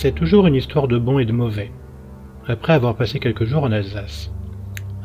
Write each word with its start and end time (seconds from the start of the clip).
C'est 0.00 0.14
toujours 0.14 0.46
une 0.46 0.54
histoire 0.54 0.86
de 0.86 0.96
bon 0.96 1.18
et 1.18 1.24
de 1.24 1.32
mauvais. 1.32 1.72
Après 2.46 2.72
avoir 2.72 2.94
passé 2.94 3.18
quelques 3.18 3.46
jours 3.46 3.64
en 3.64 3.72
Alsace, 3.72 4.30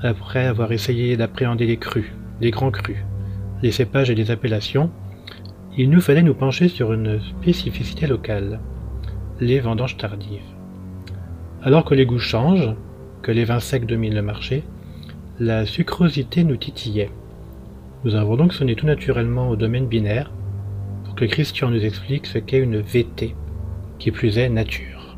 après 0.03 0.45
avoir 0.45 0.71
essayé 0.71 1.17
d'appréhender 1.17 1.65
les 1.65 1.77
crus, 1.77 2.13
les 2.41 2.51
grands 2.51 2.69
crus, 2.69 3.03
les 3.63 3.71
cépages 3.71 4.11
et 4.11 4.15
les 4.15 4.29
appellations, 4.29 4.91
il 5.75 5.89
nous 5.89 5.99
fallait 5.99 6.21
nous 6.21 6.35
pencher 6.35 6.67
sur 6.67 6.93
une 6.93 7.19
spécificité 7.21 8.05
locale, 8.05 8.59
les 9.39 9.59
vendanges 9.59 9.97
tardives. 9.97 10.41
Alors 11.63 11.85
que 11.85 11.95
les 11.95 12.05
goûts 12.05 12.19
changent, 12.19 12.75
que 13.23 13.31
les 13.31 13.45
vins 13.45 13.59
secs 13.59 13.87
dominent 13.87 14.13
le 14.13 14.21
marché, 14.21 14.61
la 15.39 15.65
sucrosité 15.65 16.43
nous 16.43 16.57
titillait. 16.57 17.09
Nous 18.03 18.13
avons 18.13 18.35
donc 18.35 18.53
sonné 18.53 18.75
tout 18.75 18.85
naturellement 18.85 19.49
au 19.49 19.55
domaine 19.55 19.87
binaire 19.87 20.31
pour 21.03 21.15
que 21.15 21.25
Christian 21.25 21.71
nous 21.71 21.83
explique 21.83 22.27
ce 22.27 22.37
qu'est 22.37 22.59
une 22.59 22.79
VT, 22.79 23.33
qui 24.03 24.11
plus 24.11 24.37
est 24.37 24.49
nature. 24.49 25.15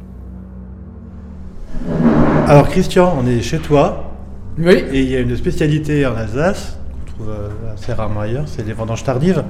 Alors 2.47 2.69
Christian, 2.69 3.15
on 3.19 3.25
est 3.25 3.41
chez 3.41 3.57
toi. 3.57 4.11
Oui. 4.59 4.83
Et 4.93 5.01
il 5.01 5.09
y 5.09 5.15
a 5.15 5.21
une 5.21 5.35
spécialité 5.35 6.05
en 6.05 6.15
Alsace, 6.15 6.77
qu'on 7.07 7.13
trouve 7.13 7.29
euh, 7.31 7.73
assez 7.73 7.93
rarement 7.93 8.19
ailleurs, 8.19 8.43
c'est 8.45 8.63
les 8.63 8.73
vendanges 8.73 9.03
tardives. 9.03 9.43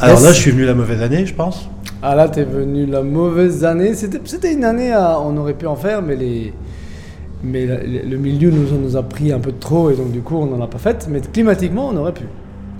Alors 0.00 0.20
là, 0.20 0.32
je 0.32 0.40
suis 0.40 0.50
venu 0.50 0.64
la 0.64 0.72
mauvaise 0.72 1.02
année, 1.02 1.26
je 1.26 1.34
pense. 1.34 1.68
Ah 2.02 2.14
là, 2.14 2.30
t'es 2.30 2.44
venu 2.44 2.86
la 2.86 3.02
mauvaise 3.02 3.66
année. 3.66 3.92
C'était, 3.94 4.52
une 4.54 4.64
année, 4.64 4.92
à, 4.92 5.20
on 5.20 5.36
aurait 5.36 5.52
pu 5.52 5.66
en 5.66 5.76
faire, 5.76 6.00
mais 6.00 6.16
les, 6.16 6.54
mais 7.44 7.66
la- 7.66 7.82
le 7.84 8.16
milieu 8.16 8.50
nous, 8.50 8.78
nous 8.78 8.96
a 8.96 9.02
pris 9.02 9.30
un 9.30 9.40
peu 9.40 9.52
de 9.52 9.58
trop 9.58 9.90
et 9.90 9.94
donc 9.94 10.10
du 10.10 10.20
coup 10.22 10.36
on 10.36 10.46
n'en 10.46 10.64
a 10.64 10.68
pas 10.68 10.78
fait. 10.78 11.06
Mais 11.10 11.20
climatiquement, 11.20 11.90
on 11.92 11.96
aurait 11.98 12.12
pu. 12.14 12.24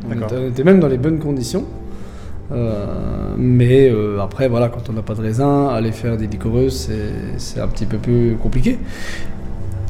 On 0.07 0.15
D'accord. 0.15 0.29
était, 0.29 0.37
on 0.39 0.49
était 0.49 0.65
même 0.65 0.81
dans 0.81 0.89
les 0.89 0.99
bonnes 0.99 1.19
conditions. 1.19 1.65
Euh, 2.53 3.35
mais 3.37 3.91
euh, 3.91 4.21
après, 4.21 4.49
voilà, 4.49 4.69
quand 4.69 4.89
on 4.89 4.93
n'a 4.93 5.03
pas 5.03 5.15
de 5.15 5.23
raisin, 5.23 5.69
aller 5.69 5.93
faire 5.93 6.17
des 6.17 6.27
liquoreuses, 6.27 6.91
c'est, 7.37 7.61
un 7.61 7.69
petit 7.69 7.87
peu 7.87 7.99
plus 7.99 8.37
compliqué. 8.41 8.79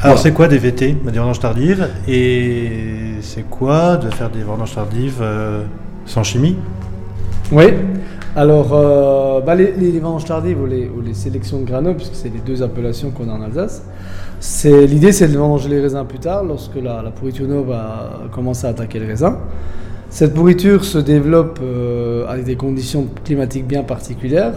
Alors 0.02 0.18
c'est 0.18 0.32
quoi 0.32 0.46
des 0.46 0.58
VT, 0.58 0.92
des 0.92 1.18
vendanges 1.18 1.40
tardives 1.40 1.88
Et 2.06 3.14
c'est 3.22 3.48
quoi 3.48 3.96
de 3.96 4.10
faire 4.10 4.30
des 4.30 4.42
vendanges 4.42 4.74
tardives 4.74 5.20
euh, 5.22 5.64
sans 6.04 6.22
chimie? 6.22 6.56
Oui. 7.50 7.64
Alors, 8.34 8.74
euh, 8.74 9.41
bah, 9.41 9.54
les, 9.54 9.72
les 9.72 9.98
vendanges 9.98 10.26
tardives 10.26 10.60
ou 10.60 10.66
les, 10.66 10.88
ou 10.88 11.00
les 11.00 11.14
sélections 11.14 11.60
de 11.60 11.64
granola, 11.64 11.94
puisque 11.94 12.14
c'est 12.14 12.28
les 12.28 12.41
deux 12.41 12.62
appellations 12.62 13.10
qu'on 13.10 13.30
a 13.30 13.32
en 13.32 13.42
Alsace, 13.42 13.82
l'idée 14.64 15.12
c'est 15.12 15.28
de 15.28 15.38
vendanger 15.38 15.70
les 15.70 15.80
raisins 15.80 16.04
plus 16.06 16.18
tard, 16.18 16.44
lorsque 16.44 16.76
la, 16.76 17.00
la 17.02 17.10
pourriture 17.10 17.48
noble 17.48 17.72
a 17.72 18.28
commencé 18.30 18.66
à 18.66 18.70
attaquer 18.70 18.98
le 18.98 19.06
raisin. 19.06 19.38
Cette 20.08 20.34
pourriture 20.34 20.84
se 20.84 20.98
développe 20.98 21.58
euh, 21.62 22.26
avec 22.28 22.44
des 22.44 22.56
conditions 22.56 23.06
climatiques 23.24 23.66
bien 23.66 23.82
particulières. 23.82 24.54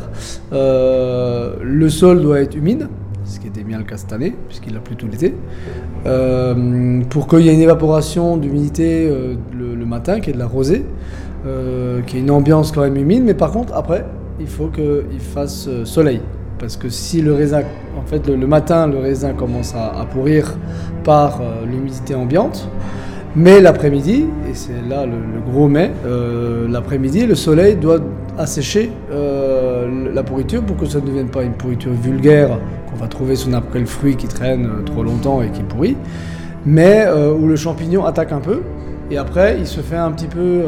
Euh, 0.54 1.56
le 1.64 1.90
sol 1.90 2.22
doit 2.22 2.40
être 2.42 2.56
humide, 2.56 2.88
ce 3.26 3.40
qui 3.40 3.48
était 3.48 3.64
bien 3.64 3.80
le 3.80 3.84
cas 3.84 3.98
cette 3.98 4.14
année, 4.14 4.36
puisqu'il 4.48 4.78
a 4.78 4.80
plu 4.80 4.96
tout 4.96 5.08
l'été. 5.08 5.34
Euh, 6.06 7.02
pour 7.10 7.28
qu'il 7.28 7.42
y 7.42 7.50
ait 7.50 7.54
une 7.54 7.62
évaporation 7.62 8.38
d'humidité 8.38 9.12
le, 9.58 9.86
matin, 9.86 10.20
qui 10.20 10.30
est 10.30 10.34
de 10.34 10.40
la 10.40 10.46
rosée, 10.46 10.86
qui 12.06 12.18
est 12.18 12.20
une 12.20 12.32
ambiance 12.32 12.72
quand 12.72 12.82
même 12.82 12.98
humide, 12.98 13.24
mais 13.26 13.34
par 13.34 13.52
contre, 13.52 13.74
après, 13.74 14.06
il 14.40 14.48
faut 14.48 14.68
qu'il 14.68 15.20
fasse 15.20 15.68
soleil. 15.84 16.22
Parce 16.60 16.78
que 16.78 16.90
si 16.90 17.22
le 17.22 17.34
raisin, 17.34 17.64
en 17.98 18.06
fait, 18.06 18.28
le, 18.28 18.46
matin, 18.46 18.86
le 18.86 19.00
raisin 19.00 19.34
commence 19.34 19.74
à, 19.74 20.06
pourrir 20.06 20.56
par 21.04 21.42
l'humidité 21.66 22.14
ambiante, 22.14 22.70
mais 23.36 23.62
l'après-midi, 23.62 24.26
et 24.50 24.54
c'est 24.54 24.82
là 24.90 25.06
le, 25.06 25.12
le 25.12 25.52
gros 25.52 25.68
mais, 25.68 25.92
euh, 26.06 26.68
l'après-midi, 26.68 27.26
le 27.26 27.36
soleil 27.36 27.76
doit 27.76 28.00
assécher 28.38 28.92
euh, 29.12 30.12
la 30.14 30.24
pourriture 30.24 30.64
pour 30.64 30.78
que 30.78 30.86
ça 30.86 31.00
ne 31.00 31.06
devienne 31.06 31.30
pas 31.30 31.44
une 31.44 31.54
pourriture 31.54 31.92
vulgaire 31.92 32.58
qu'on 32.90 32.96
va 32.96 33.08
trouver 33.08 33.36
sous 33.36 33.50
n'importe 33.50 33.74
quel 33.74 33.86
fruit 33.86 34.16
qui 34.16 34.28
traîne 34.28 34.66
euh, 34.66 34.82
trop 34.84 35.04
longtemps 35.04 35.42
et 35.42 35.50
qui 35.50 35.62
pourrit, 35.62 35.98
mais 36.66 37.04
euh, 37.06 37.34
où 37.34 37.48
le 37.48 37.56
champignon 37.56 38.06
attaque 38.06 38.32
un 38.32 38.40
peu, 38.40 38.62
et 39.12 39.18
après 39.18 39.58
il 39.60 39.68
se 39.68 39.82
fait 39.82 39.96
un 39.96 40.12
petit 40.12 40.28
peu 40.28 40.62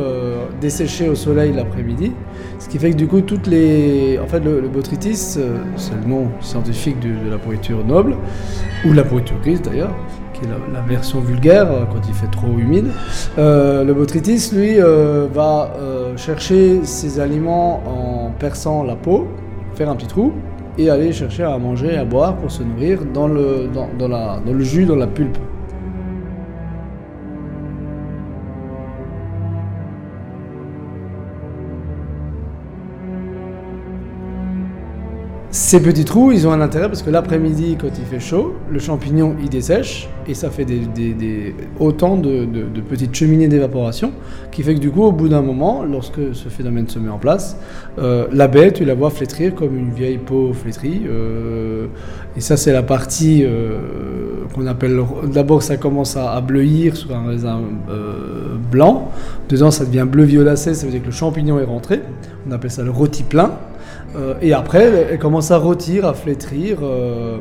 dessécher 0.60 1.10
au 1.10 1.16
soleil 1.16 1.54
l'après-midi, 1.54 2.12
ce 2.60 2.68
qui 2.70 2.80
fait 2.80 2.90
que 2.92 2.96
du 2.96 3.08
coup 3.08 3.22
toutes 3.22 3.46
les... 3.46 4.20
En 4.22 4.26
fait 4.28 4.40
le, 4.40 4.60
le 4.62 4.68
botrytis, 4.68 5.16
c'est 5.16 5.42
le 5.42 6.10
nom 6.10 6.28
scientifique 6.42 7.00
de, 7.00 7.10
de 7.26 7.30
la 7.30 7.38
pourriture 7.38 7.86
noble, 7.86 8.16
ou 8.86 8.94
la 8.94 9.04
pourriture 9.04 9.40
grise 9.44 9.62
d'ailleurs, 9.62 9.96
la, 10.48 10.82
version 10.82 11.20
vulgaire 11.20 11.72
euh, 11.72 11.86
quand 11.92 12.02
il 12.08 12.14
fait 12.14 12.32
trop 12.32 12.58
humide. 12.58 12.88
Euh, 13.38 13.84
le 13.84 13.94
botrytis, 13.94 14.52
lui, 14.54 14.80
euh, 14.80 15.28
va 15.32 15.74
chercher 16.18 16.84
ses 16.84 17.20
aliments 17.20 17.82
en 17.86 18.32
perçant 18.32 18.84
la 18.84 18.96
peau, 18.96 19.28
faire 19.76 19.90
un 19.90 19.96
petit 19.96 20.08
trou, 20.08 20.34
et 20.78 20.90
aller 20.90 21.12
chercher 21.12 21.44
à 21.44 21.58
manger, 21.58 21.98
à 21.98 22.06
boire 22.06 22.36
pour 22.36 22.52
se 22.52 22.64
nourrir 22.64 23.00
dans 23.14 23.28
le, 23.28 23.70
dans 23.74 24.54
le 24.54 24.64
jus, 24.64 24.86
dans 24.86 24.96
la 24.96 25.08
pulpe. 25.08 25.38
Ces 35.72 35.82
petits 35.82 36.04
trous, 36.04 36.34
ils 36.34 36.46
ont 36.50 36.52
un 36.52 36.60
intérêt 36.60 36.90
parce 36.90 37.02
que 37.02 37.10
l'après-midi, 37.10 37.78
quand 37.80 37.88
il 37.98 38.04
fait 38.04 38.20
chaud, 38.20 38.56
le 38.70 38.78
champignon 38.78 39.38
il 39.42 39.48
dessèche 39.48 40.10
et 40.28 40.34
ça 40.34 40.50
fait 40.50 40.66
autant 41.80 42.18
de, 42.18 42.46
petites 42.90 43.16
cheminées 43.16 43.48
d'évaporation 43.48 44.12
qui 44.52 44.64
fait 44.64 44.76
que 44.76 44.82
du 44.82 44.92
coup, 44.92 45.04
au 45.04 45.14
bout 45.14 45.30
d'un 45.30 45.42
moment, 45.42 45.86
lorsque 45.90 46.36
ce 46.36 46.50
phénomène 46.50 46.90
se 46.90 47.00
met 47.00 47.08
en 47.08 47.20
place, 47.20 47.56
euh, 48.00 48.28
la 48.34 48.50
baie, 48.50 48.74
tu 48.74 48.84
la 48.84 48.96
vois 48.96 49.12
flétrir 49.12 49.56
comme 49.56 49.78
une 49.78 49.92
vieille 49.92 50.18
peau 50.18 50.52
flétrie. 50.52 51.04
euh, 51.08 51.88
et 52.36 52.42
ça, 52.42 52.58
c'est 52.58 52.74
la 52.74 52.84
partie 52.84 53.46
euh, 53.46 53.78
qu'on 54.54 54.68
appelle. 54.68 55.02
D'abord, 55.34 55.64
ça 55.64 55.78
commence 55.78 56.18
à, 56.18 56.34
à 56.34 56.42
bleuir 56.42 56.98
sur 56.98 57.16
un 57.16 57.28
raisin 57.28 57.62
blanc. 58.70 59.10
Dedans, 59.48 59.72
ça 59.72 59.86
devient 59.86 60.06
bleu 60.06 60.26
violacé, 60.26 60.74
ça 60.74 60.86
veut 60.86 60.92
dire 60.92 61.02
que 61.02 61.06
le 61.06 61.14
champignon 61.14 61.60
est 61.60 61.66
rentré. 61.66 62.02
On 62.46 62.52
appelle 62.52 62.72
ça 62.72 62.84
le 62.84 62.92
rôti 62.92 63.24
plein. 63.24 63.52
Euh, 64.16 64.34
et 64.42 64.54
après, 64.54 64.84
elle, 64.84 65.08
elle 65.12 65.20
commence 65.20 65.52
à 65.52 65.58
rôtir, 65.58 66.06
à 66.06 66.14
flétrir, 66.14 66.80
euh, 66.84 67.38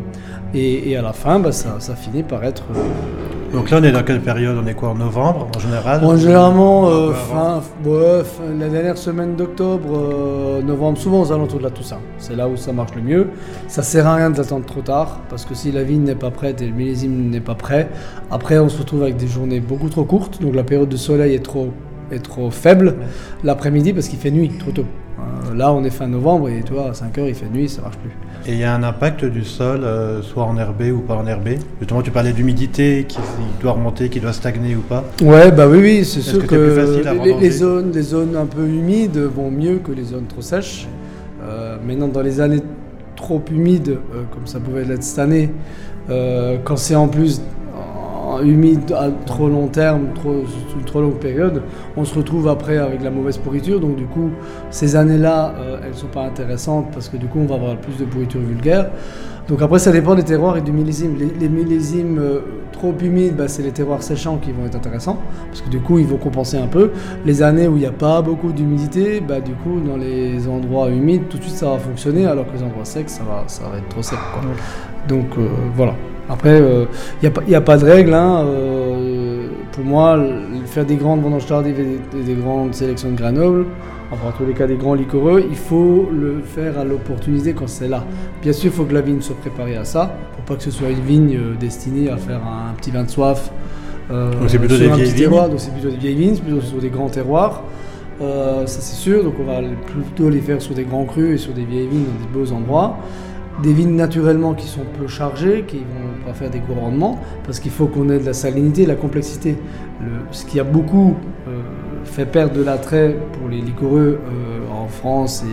et, 0.55 0.91
et 0.91 0.97
à 0.97 1.03
la 1.03 1.13
fin, 1.13 1.39
bah, 1.41 1.53
ça, 1.53 1.77
ça 1.81 1.95
finit 1.95 2.23
par 2.23 2.45
être. 2.45 2.65
euh, 2.75 3.53
Donc 3.57 3.71
là, 3.71 3.79
on 3.81 3.85
est 3.85 3.91
dans 3.91 4.05
quelle 4.05 4.21
période? 4.21 4.57
On 4.63 4.67
est 4.67 4.75
quoi 4.75 4.91
En 4.91 4.95
novembre, 4.95 5.49
en 5.57 5.59
général? 5.59 6.01
Bon, 6.01 6.17
généralement, 6.17 6.87
avant. 6.87 7.13
fin, 7.13 7.61
ouais, 7.85 8.23
fin- 8.23 8.55
la 8.59 8.69
dernière 8.69 8.97
semaine 8.99 9.35
d'octobre, 9.35 10.61
novembre, 10.65 10.97
souvent 10.99 11.23
aux 11.23 11.33
alentours 11.33 11.59
de 11.59 11.65
la 11.65 11.71
Toussaint. 11.71 11.99
C'est 12.19 12.37
là 12.37 12.49
où 12.49 12.57
ça 12.57 12.73
marche 12.73 12.95
le 12.95 13.03
mieux. 13.03 13.27
Ça 13.67 13.83
sert 13.83 14.07
à 14.07 14.15
rien 14.15 14.31
d'attendre 14.31 14.65
trop 14.65 14.81
tard, 14.83 15.19
parce 15.29 15.45
que 15.45 15.55
si 15.57 15.73
la 15.73 15.83
vigne 15.83 16.03
n'est 16.05 16.15
pas 16.15 16.31
prête 16.31 16.63
et 16.63 16.67
le 16.67 16.73
millésime 16.73 17.31
n'est 17.31 17.41
pas 17.41 17.57
prêt, 17.57 17.89
après 18.31 18.59
on 18.61 18.69
se 18.69 18.79
retrouve 18.79 19.03
avec 19.03 19.17
des 19.17 19.27
journées 19.27 19.59
beaucoup 19.61 19.89
trop 19.89 20.05
courtes, 20.05 20.41
donc 20.41 20.55
la 20.55 20.63
période 20.65 20.89
de 20.89 20.97
soleil 20.97 21.35
est 21.35 21.45
trop, 21.45 21.71
est 22.13 22.19
trop 22.23 22.51
faible 22.51 22.97
l'après-midi 23.45 23.93
parce 23.93 24.09
qu'il 24.09 24.19
fait 24.19 24.31
nuit 24.31 24.51
trop 24.59 24.71
tôt. 24.71 24.85
Euh, 25.19 25.55
là, 25.55 25.73
on 25.73 25.85
est 25.85 25.91
fin 25.91 26.07
novembre 26.09 26.49
et 26.49 26.63
tu 26.65 26.73
vois, 26.73 26.91
à 26.91 26.95
5 26.95 27.19
heures, 27.19 27.29
il 27.29 27.35
fait 27.35 27.49
nuit, 27.49 27.69
ça 27.69 27.83
marche 27.83 27.99
plus. 27.99 28.11
Et 28.47 28.53
il 28.55 28.59
y 28.59 28.65
a 28.65 28.75
un 28.75 28.83
impact 28.83 29.25
du 29.27 29.45
sol, 29.45 29.81
euh, 29.85 30.23
soit 30.23 30.45
en 30.45 30.57
herbé 30.57 30.91
ou 30.93 31.01
pas 31.01 31.15
en 31.15 31.27
herbé 31.27 31.59
Justement, 31.79 32.01
tu 32.01 32.11
parlais 32.11 32.33
d'humidité 32.33 33.05
qui 33.07 33.19
doit 33.61 33.73
remonter, 33.73 34.09
qui 34.09 34.19
doit 34.21 34.33
stagner 34.33 34.77
ou 34.77 34.81
pas? 34.81 35.05
Ouais, 35.23 35.53
bah 35.53 35.69
oui, 35.69 35.79
oui, 35.81 36.05
c'est 36.05 36.23
sûr 36.23 36.41
que 36.41 36.47
que, 36.47 36.71
c'est 36.71 37.03
plus 37.03 37.03
facile 37.03 37.09
à 37.09 37.39
les- 37.41 37.51
zones, 37.51 37.93
les 37.93 38.03
zones 38.03 38.35
un 38.37 38.47
peu 38.47 38.63
humides 38.67 39.19
vont 39.19 39.51
mieux 39.51 39.77
que 39.79 39.93
les 39.93 40.05
zones 40.05 40.27
trop 40.27 40.41
sèches. 40.41 40.89
Euh, 41.43 41.77
maintenant, 41.87 42.09
dans 42.09 42.23
les 42.23 42.41
années 42.41 42.63
trop 43.15 43.43
humides, 43.51 43.99
euh, 44.15 44.23
comme 44.33 44.47
ça 44.47 44.59
pouvait 44.59 44.85
l'être 44.85 45.03
cette 45.03 45.19
année, 45.19 45.51
euh, 46.09 46.57
quand 46.65 46.77
c'est 46.77 46.95
en 46.97 47.09
plus 47.09 47.43
humide 48.43 48.93
à 48.93 49.11
trop 49.27 49.49
long 49.49 49.67
terme, 49.67 50.09
trop, 50.15 50.43
sur 50.69 50.79
une 50.79 50.85
trop 50.85 51.01
longue 51.01 51.19
période, 51.19 51.63
on 51.97 52.05
se 52.05 52.15
retrouve 52.15 52.49
après 52.49 52.79
avec 52.79 53.03
la 53.03 53.11
mauvaise 53.11 53.39
pourriture. 53.39 53.81
Donc 53.81 53.97
du 53.97 54.07
coup, 54.07 54.31
ces 54.71 54.97
années-là, 54.97 55.55
euh, 55.59 55.81
elles 55.85 55.95
sont 55.95 56.07
pas 56.07 56.23
intéressantes 56.23 56.87
parce 56.93 57.09
que 57.09 57.17
du 57.17 57.27
coup, 57.27 57.41
on 57.41 57.47
va 57.47 57.57
avoir 57.57 57.77
plus 57.77 57.97
de 57.99 58.05
pourriture 58.05 58.41
vulgaire. 58.41 58.91
Donc 59.49 59.63
après, 59.63 59.81
ça 59.81 59.91
dépend 59.91 60.15
des 60.15 60.23
terroirs 60.23 60.57
et 60.57 60.61
du 60.61 60.71
millésime. 60.71 61.17
Les, 61.19 61.31
les 61.41 61.49
millésimes 61.49 62.19
euh, 62.19 62.41
trop 62.71 62.95
humides, 63.03 63.35
bah, 63.35 63.49
c'est 63.49 63.63
les 63.63 63.73
terroirs 63.73 64.03
séchants 64.03 64.37
qui 64.37 64.53
vont 64.53 64.65
être 64.65 64.77
intéressants, 64.77 65.19
parce 65.49 65.61
que 65.61 65.69
du 65.69 65.81
coup, 65.81 65.99
ils 65.99 66.07
vont 66.07 66.19
compenser 66.19 66.57
un 66.57 66.69
peu. 66.69 66.93
Les 67.27 67.43
années 67.43 67.67
où 67.67 67.77
il 67.77 67.81
n'y 67.81 67.87
a 67.87 67.91
pas 67.91 68.23
beaucoup 68.23 68.53
d'humidité, 68.53 69.21
bah, 69.21 69.41
du 69.41 69.53
coup, 69.53 69.81
dans 69.81 69.97
les 69.97 70.47
endroits 70.47 70.89
humides, 70.91 71.29
tout 71.29 71.39
de 71.39 71.43
suite, 71.43 71.57
ça 71.57 71.71
va 71.71 71.79
fonctionner, 71.79 72.27
alors 72.27 72.47
que 72.47 72.57
les 72.57 72.63
endroits 72.63 72.85
secs, 72.85 73.11
ça 73.11 73.25
va, 73.25 73.43
ça 73.49 73.65
va 73.65 73.79
être 73.79 73.89
trop 73.89 74.03
sec. 74.03 74.19
quoi. 74.33 74.43
Donc 75.09 75.37
euh, 75.39 75.49
voilà. 75.75 75.95
Après, 76.31 76.59
il 76.61 76.87
n'y 77.23 77.29
a, 77.29 77.31
pas- 77.33 77.43
y 77.49 77.55
a 77.55 77.61
pas 77.61 77.77
de 77.77 77.85
règle. 77.85 78.15
hein, 78.15 78.45
euh, 78.47 79.49
pour 79.73 79.85
moi, 79.85 80.19
faire 80.67 80.85
des 80.85 80.97
grandes 80.97 81.23
vendanges 81.23 81.47
tardives 81.47 81.79
et 81.81 82.17
des, 82.17 82.23
des 82.23 82.35
grandes 82.41 82.75
sélections 82.75 83.11
de 83.11 83.17
granobles, 83.17 83.67
enfin 84.13 84.29
en 84.29 84.33
tous 84.33 84.45
les 84.47 84.53
cas 84.53 84.67
des 84.67 84.77
grands 84.77 84.95
liquoreux, 84.95 85.45
il 85.49 85.57
faut 85.57 86.09
le 86.13 86.41
faire 86.45 86.79
à 86.79 86.85
l'opportunité 86.85 87.53
quand 87.53 87.69
c'est 87.69 87.89
là. 87.89 88.05
Bien 88.43 88.53
sûr, 88.53 88.67
il 88.67 88.77
faut 88.77 88.85
que 88.85 88.95
la 88.95 89.01
vigne 89.01 89.21
soit 89.21 89.37
préparée 89.37 89.77
à 89.77 89.85
ça, 89.85 90.15
pour 90.35 90.45
pas 90.45 90.57
que 90.57 90.63
ce 90.63 90.71
soit 90.71 90.89
une 90.91 91.01
vigne 91.01 91.37
euh, 91.37 91.55
destinée 91.59 92.11
à 92.11 92.17
faire 92.17 92.41
un 92.47 92.75
petit 92.75 92.91
vin 92.91 93.05
de 93.05 93.11
soif. 93.11 93.51
euh, 94.11 94.33
Donc 94.33 94.49
c'est 94.51 94.59
plutôt 94.59 94.75
sur 94.75 94.85
des 94.85 94.97
vieilles 94.97 95.07
vignes 95.13 95.19
terroir, 95.29 95.49
donc 95.49 95.61
c'est 95.61 95.73
plutôt 95.73 95.91
des 95.91 95.97
vieilles 95.97 96.15
vignes, 96.17 96.35
c'est 96.35 96.43
plutôt 96.45 96.61
sur 96.61 96.79
des 96.79 96.89
grands 96.91 97.09
terroirs. 97.09 97.63
Euh, 98.21 98.67
ça 98.67 98.81
c'est 98.81 98.97
sûr, 98.97 99.25
donc 99.25 99.35
on 99.41 99.45
va 99.45 99.61
plutôt 99.87 100.29
les 100.29 100.41
faire 100.41 100.61
sur 100.61 100.75
des 100.75 100.85
grands 100.85 101.05
crus 101.05 101.35
et 101.35 101.39
sur 101.39 101.53
des 101.55 101.65
vieilles 101.65 101.89
vignes 101.89 102.05
dans 102.05 102.27
des 102.27 102.33
beaux 102.47 102.53
endroits. 102.53 102.99
Des 103.63 103.73
vignes 103.73 103.97
naturellement 103.97 104.55
qui 104.55 104.67
sont 104.67 104.85
peu 104.99 105.07
chargées, 105.07 105.65
qui 105.67 105.79
vont 105.79 106.25
pas 106.27 106.33
faire 106.33 106.51
des 106.51 106.61
gros 106.61 106.81
rendements, 106.81 107.19
parce 107.45 107.61
qu'il 107.61 107.73
faut 107.73 107.87
qu'on 107.87 108.09
ait 108.09 108.19
de 108.19 108.27
la 108.27 108.33
salinité, 108.33 108.85
de 108.85 108.89
la 108.89 108.95
complexité. 108.95 109.57
Le- 110.01 110.07
ce 110.31 110.45
qui 110.45 110.59
a 110.61 110.65
beaucoup 110.65 111.17
euh, 111.49 111.61
fait 112.05 112.27
perdre 112.27 112.55
de 112.55 112.63
l'attrait 112.63 113.17
pour 113.39 113.49
les 113.49 113.61
liquoreux 113.61 114.21
euh, 114.21 114.73
en 114.73 114.89
France 114.89 115.45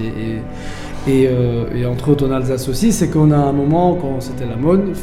euh, 1.07 1.65
et 1.75 1.85
entre 1.85 2.09
autres 2.09 2.27
en 2.27 2.31
Alsace 2.31 2.67
aussi, 2.69 2.91
c'est 2.91 3.09
qu'on 3.09 3.31
a 3.31 3.37
un 3.37 3.53
moment, 3.53 3.95
quand 3.95 4.19
c'était 4.19 4.45
la 4.45 4.55
mode, 4.55 4.93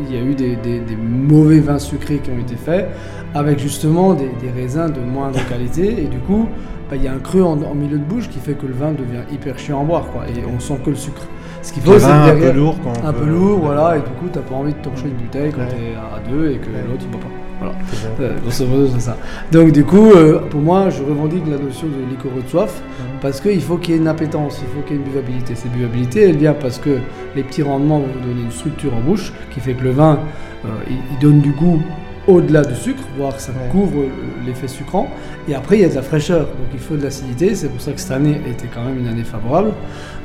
il 0.00 0.14
y 0.14 0.18
a 0.18 0.22
eu 0.22 0.34
des, 0.34 0.56
mauvais 0.96 1.60
vins 1.60 1.78
sucrés 1.78 2.18
qui 2.18 2.30
ont 2.30 2.38
été 2.38 2.56
faits, 2.56 2.88
avec 3.34 3.58
justement 3.58 4.14
des, 4.14 4.30
raisins 4.54 4.90
de 4.90 5.00
moindre 5.00 5.38
qualité, 5.48 6.02
et 6.02 6.06
du 6.06 6.18
coup, 6.18 6.48
bah, 6.90 6.96
il 6.96 7.02
y 7.02 7.08
a 7.08 7.12
un 7.12 7.18
creux 7.18 7.42
en, 7.42 7.56
milieu 7.74 7.98
de 7.98 8.04
bouche 8.04 8.28
qui 8.28 8.38
fait 8.38 8.54
que 8.54 8.66
le 8.66 8.72
vin 8.72 8.92
devient 8.92 9.24
hyper 9.30 9.58
chiant 9.58 9.82
à 9.82 9.84
boire, 9.84 10.06
et 10.34 10.40
on 10.46 10.58
sent 10.60 10.78
que 10.84 10.90
le 10.90 10.96
sucre. 10.96 11.26
Ce 11.62 11.72
qu'il 11.72 11.82
faut, 11.82 11.98
c'est 11.98 12.06
un 12.06 12.34
peu 12.34 12.52
lourd. 12.52 12.76
quand 12.82 13.06
un 13.06 13.12
peu 13.12 13.24
lourd, 13.24 13.60
voilà, 13.60 13.96
et 13.96 14.00
du 14.00 14.10
coup, 14.18 14.26
t'as 14.32 14.40
pas 14.40 14.54
envie 14.54 14.72
de 14.72 14.78
torcher 14.78 15.04
une 15.06 15.14
bouteille 15.14 15.52
quand 15.52 15.66
t'es 15.68 15.94
à 15.96 16.18
deux 16.28 16.50
et 16.50 16.56
que 16.56 16.66
l'autre 16.66 17.02
il 17.02 17.08
boit 17.08 17.20
pas. 17.20 17.28
Voilà. 17.60 17.74
C'est. 17.92 18.22
Euh, 18.22 18.38
grosso 18.42 18.66
modo, 18.66 18.88
c'est 18.92 19.00
ça. 19.00 19.16
Donc, 19.52 19.70
du 19.70 19.84
coup, 19.84 20.10
euh, 20.10 20.40
pour 20.50 20.60
moi, 20.60 20.90
je 20.90 21.02
revendique 21.04 21.44
la 21.48 21.58
notion 21.58 21.86
de 21.86 22.10
liquoreux 22.10 22.42
de 22.42 22.48
soif 22.48 22.82
parce 23.20 23.40
qu'il 23.40 23.60
faut 23.60 23.76
qu'il 23.76 23.94
y 23.94 23.96
ait 23.96 24.00
une 24.00 24.08
appétence, 24.08 24.60
il 24.60 24.74
faut 24.74 24.84
qu'il 24.84 24.96
y 24.96 24.98
ait 24.98 25.02
une 25.02 25.08
buvabilité. 25.08 25.54
Cette 25.54 25.70
buvabilité, 25.70 26.22
elle 26.28 26.36
vient 26.36 26.54
parce 26.54 26.78
que 26.78 26.98
les 27.36 27.44
petits 27.44 27.62
rendements 27.62 28.00
vont 28.00 28.08
vous 28.12 28.28
donner 28.28 28.42
une 28.42 28.50
structure 28.50 28.92
en 28.94 29.00
bouche 29.00 29.32
qui 29.54 29.60
fait 29.60 29.74
que 29.74 29.84
le 29.84 29.90
vin, 29.92 30.18
euh, 30.64 30.68
il, 30.90 30.96
il 31.12 31.18
donne 31.20 31.40
du 31.40 31.52
goût 31.52 31.80
au-delà 32.28 32.62
du 32.62 32.74
sucre, 32.74 33.02
voire 33.16 33.38
ça 33.40 33.52
Ouais. 33.52 33.68
couvre 33.70 34.02
l'effet 34.46 34.68
sucrant. 34.68 35.08
Et 35.48 35.54
après, 35.54 35.76
il 35.78 35.82
y 35.82 35.84
a 35.84 35.88
de 35.88 35.94
la 35.94 36.02
fraîcheur, 36.02 36.40
donc 36.46 36.68
il 36.72 36.78
faut 36.78 36.96
de 36.96 37.02
l'acidité. 37.02 37.54
C'est 37.54 37.68
pour 37.68 37.80
ça 37.80 37.92
que 37.92 38.00
cette 38.00 38.12
année 38.12 38.40
était 38.48 38.68
quand 38.72 38.84
même 38.84 38.98
une 38.98 39.08
année 39.08 39.24
favorable, 39.24 39.72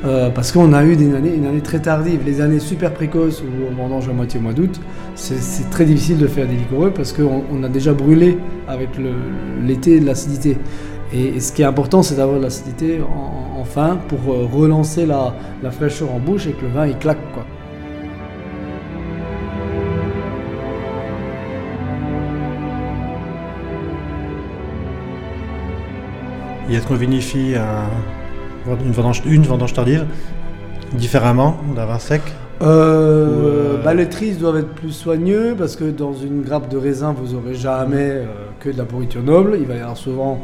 euh, 0.06 0.30
parce 0.30 0.52
qu'on 0.52 0.74
a 0.74 0.84
eu 0.86 0.96
des 0.96 1.14
années, 1.16 1.34
une 1.36 1.46
année 1.48 1.62
très 1.62 1.80
tardive. 1.80 2.22
Les 2.26 2.40
années 2.42 2.60
super 2.60 2.94
précoces 2.94 3.42
où 3.42 3.46
on 3.72 3.76
vendange 3.82 4.08
à 4.10 4.14
moitié 4.14 4.40
au 4.40 4.44
mois 4.44 4.54
d'août, 4.54 4.80
c'est- 5.16 5.70
très 5.72 5.86
difficile 5.86 6.18
de 6.20 6.28
faire 6.28 6.48
des 6.48 6.56
liquoreux 6.56 6.92
parce 6.92 7.12
qu'on 7.14 7.44
on 7.52 7.64
a 7.64 7.70
déjà 7.70 7.94
brûlé 7.94 8.38
avec 8.68 8.90
l'été 9.66 10.00
de 10.00 10.06
l'acidité. 10.06 10.58
Et, 11.14 11.28
et 11.38 11.40
ce 11.40 11.52
qui 11.54 11.62
est 11.62 11.66
important, 11.66 12.04
c'est 12.04 12.16
d'avoir 12.16 12.38
de 12.38 12.44
l'acidité 12.44 13.00
en, 13.02 13.60
en 13.60 13.64
fin 13.64 13.98
pour 14.08 14.20
euh, 14.34 14.46
relancer 14.46 15.06
la, 15.06 15.34
la 15.64 15.72
fraîcheur 15.72 16.12
en 16.14 16.20
bouche 16.20 16.48
et 16.48 16.52
que 16.52 16.64
le 16.64 16.72
vin 16.72 16.86
il 16.86 16.98
claque. 16.98 17.18
Quoi. 17.34 17.46
Et 26.70 26.76
est-ce 26.76 26.88
qu'on 26.88 26.96
vinifie 26.96 27.56
un- 27.56 28.72
une, 28.86 28.92
vendange, 28.92 29.22
une 29.26 29.44
vendange 29.44 29.74
tardive 29.74 30.06
différemment 30.94 31.58
d'un 31.76 31.86
vin 31.86 32.00
sec 32.00 32.22
Euh, 32.62 33.76
euh, 33.78 33.84
bah, 33.84 33.94
les 33.94 34.10
tris 34.10 34.32
doivent 34.34 34.58
être 34.58 34.74
plus 34.74 34.92
soigneux 34.92 35.56
parce 35.58 35.76
que 35.76 35.86
dans 35.86 36.14
une 36.14 36.42
grappe 36.42 36.70
de 36.70 36.78
raisin, 36.78 37.14
vous 37.18 37.36
aurez 37.36 37.54
jamais 37.54 38.10
euh, 38.10 38.26
que 38.60 38.70
de 38.70 38.78
la 38.78 38.84
pourriture 38.84 39.22
noble. 39.24 39.58
Il 39.60 39.68
va 39.68 39.76
y 39.76 39.80
avoir 39.80 39.96
souvent 39.96 40.40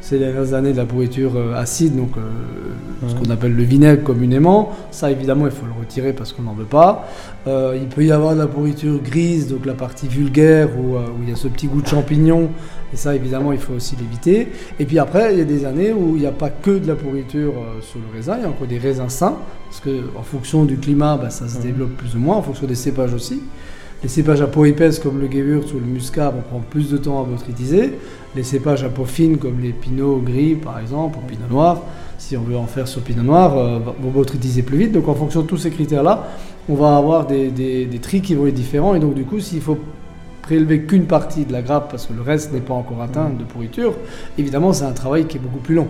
ces 0.00 0.18
dernières 0.18 0.54
années 0.54 0.72
de 0.72 0.76
la 0.76 0.84
pourriture 0.84 1.32
euh, 1.36 1.54
acide, 1.54 1.96
donc 1.96 2.16
euh, 2.16 3.08
ce 3.08 3.14
qu'on 3.14 3.30
appelle 3.30 3.54
le 3.54 3.62
vinaigre 3.62 4.02
communément. 4.02 4.72
Ça, 4.90 5.10
évidemment, 5.10 5.46
il 5.46 5.52
faut 5.52 5.66
le 5.66 5.78
retirer 5.78 6.12
parce 6.12 6.32
qu'on 6.32 6.42
n'en 6.42 6.54
veut 6.54 6.64
pas. 6.64 7.08
Euh, 7.46 7.76
il 7.80 7.88
peut 7.88 8.04
y 8.04 8.12
avoir 8.12 8.34
de 8.34 8.38
la 8.38 8.46
pourriture 8.46 9.00
grise, 9.02 9.48
donc 9.48 9.66
la 9.66 9.74
partie 9.74 10.08
vulgaire 10.08 10.68
où, 10.78 10.96
où 10.96 11.22
il 11.22 11.30
y 11.30 11.32
a 11.32 11.36
ce 11.36 11.48
petit 11.48 11.66
goût 11.66 11.82
de 11.82 11.88
champignon. 11.88 12.50
Et 12.92 12.96
ça, 12.96 13.14
évidemment, 13.14 13.52
il 13.52 13.58
faut 13.58 13.74
aussi 13.74 13.96
l'éviter. 13.96 14.48
Et 14.78 14.86
puis 14.86 14.98
après, 14.98 15.32
il 15.34 15.38
y 15.38 15.42
a 15.42 15.44
des 15.44 15.64
années 15.64 15.92
où 15.92 16.16
il 16.16 16.20
n'y 16.20 16.26
a 16.26 16.32
pas 16.32 16.48
que 16.48 16.70
de 16.70 16.86
la 16.86 16.94
pourriture 16.94 17.52
euh, 17.52 17.80
sur 17.82 18.00
le 18.00 18.16
raisin, 18.16 18.36
il 18.38 18.42
y 18.42 18.46
a 18.46 18.48
encore 18.48 18.66
des 18.66 18.78
raisins 18.78 19.08
sains, 19.08 19.36
parce 19.68 19.80
que 19.80 20.04
en 20.16 20.22
fonction 20.22 20.64
du 20.64 20.78
climat, 20.78 21.18
bah, 21.18 21.30
ça 21.30 21.48
se 21.48 21.60
développe 21.60 21.96
plus 21.96 22.16
ou 22.16 22.18
moins, 22.18 22.36
en 22.36 22.42
fonction 22.42 22.66
des 22.66 22.74
cépages 22.74 23.12
aussi. 23.12 23.42
Les 24.00 24.08
cépages 24.08 24.40
à 24.40 24.46
peau 24.46 24.64
épaisse 24.64 25.00
comme 25.00 25.20
le 25.20 25.26
Gewürz 25.26 25.74
ou 25.74 25.80
le 25.80 25.86
Muscat 25.86 26.30
vont 26.30 26.42
prendre 26.42 26.64
plus 26.64 26.88
de 26.88 26.98
temps 26.98 27.20
à 27.20 27.26
botrytiser. 27.26 27.94
Les 28.36 28.44
cépages 28.44 28.84
à 28.84 28.88
peau 28.88 29.04
fine 29.04 29.38
comme 29.38 29.58
les 29.60 29.72
Pinots 29.72 30.22
gris 30.24 30.54
par 30.54 30.78
exemple, 30.78 31.18
ou 31.18 31.26
Pinot 31.26 31.48
noir, 31.50 31.82
si 32.16 32.36
on 32.36 32.42
veut 32.42 32.56
en 32.56 32.66
faire 32.66 32.86
sur 32.86 33.02
Pinot 33.02 33.24
noir, 33.24 33.58
euh, 33.58 33.80
vont 34.00 34.10
botrytiser 34.10 34.62
plus 34.62 34.78
vite. 34.78 34.92
Donc 34.92 35.08
en 35.08 35.14
fonction 35.14 35.42
de 35.42 35.48
tous 35.48 35.56
ces 35.56 35.70
critères-là, 35.70 36.28
on 36.68 36.74
va 36.74 36.96
avoir 36.96 37.26
des, 37.26 37.50
des, 37.50 37.98
tris 37.98 38.20
qui 38.20 38.36
vont 38.36 38.46
être 38.46 38.54
différents. 38.54 38.94
Et 38.94 39.00
donc 39.00 39.14
du 39.14 39.24
coup, 39.24 39.40
s'il 39.40 39.60
faut 39.60 39.78
prélever 40.42 40.82
qu'une 40.82 41.06
partie 41.06 41.44
de 41.44 41.52
la 41.52 41.60
grappe 41.60 41.90
parce 41.90 42.06
que 42.06 42.12
le 42.12 42.22
reste 42.22 42.52
n'est 42.52 42.60
pas 42.60 42.74
encore 42.74 43.02
atteint 43.02 43.30
de 43.30 43.42
pourriture, 43.42 43.94
évidemment 44.38 44.72
c'est 44.72 44.84
un 44.84 44.92
travail 44.92 45.26
qui 45.26 45.38
est 45.38 45.40
beaucoup 45.40 45.58
plus 45.58 45.74
long. 45.74 45.88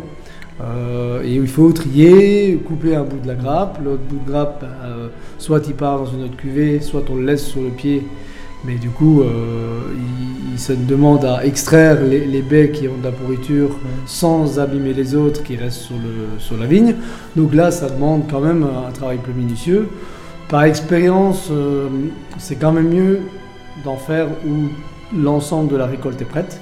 Euh, 0.61 1.23
et 1.23 1.35
il 1.35 1.47
faut 1.47 1.71
trier, 1.73 2.61
couper 2.67 2.97
un 2.97 3.05
bout 3.05 3.19
de 3.19 3.29
la 3.29 3.35
grappe, 3.35 3.79
l'autre 3.85 4.03
bout 4.09 4.19
de 4.25 4.31
grappe, 4.31 4.65
euh, 4.65 5.09
soit 5.39 5.63
il 5.69 5.75
part 5.75 6.01
dans 6.01 6.07
une 6.07 6.25
autre 6.25 6.37
cuvée, 6.37 6.81
soit 6.81 7.05
on 7.11 7.15
le 7.15 7.25
laisse 7.25 7.45
sur 7.45 7.63
le 7.63 7.71
pied. 7.71 8.05
Mais 8.65 8.75
du 8.75 8.91
coup, 8.91 9.23
euh, 9.23 9.83
il, 10.53 10.59
se 10.59 10.73
demande 10.73 11.25
à 11.25 11.47
extraire 11.47 12.03
les, 12.03 12.43
baies 12.43 12.73
qui 12.73 12.89
ont 12.89 12.97
de 12.99 13.05
la 13.05 13.13
pourriture 13.13 13.79
sans 14.07 14.59
abîmer 14.59 14.93
les 14.93 15.15
autres 15.15 15.45
qui 15.45 15.55
restent 15.55 15.83
sur, 15.83 15.95
sur 16.41 16.57
la 16.57 16.67
vigne. 16.67 16.97
Donc 17.37 17.55
là, 17.55 17.71
ça 17.71 17.89
demande 17.89 18.25
quand 18.29 18.41
même 18.41 18.65
un 18.65 18.91
travail 18.91 19.19
plus 19.19 19.33
minutieux. 19.33 19.89
Par 20.49 20.65
expérience, 20.65 21.49
euh, 21.53 21.89
c'est 22.39 22.57
quand 22.57 22.73
même 22.73 22.89
mieux 22.89 23.21
d'en 23.85 23.97
faire 23.97 24.27
où 24.45 25.17
l'ensemble 25.17 25.71
de 25.71 25.77
la 25.77 25.87
récolte 25.87 26.21
est 26.21 26.25
prête. 26.25 26.61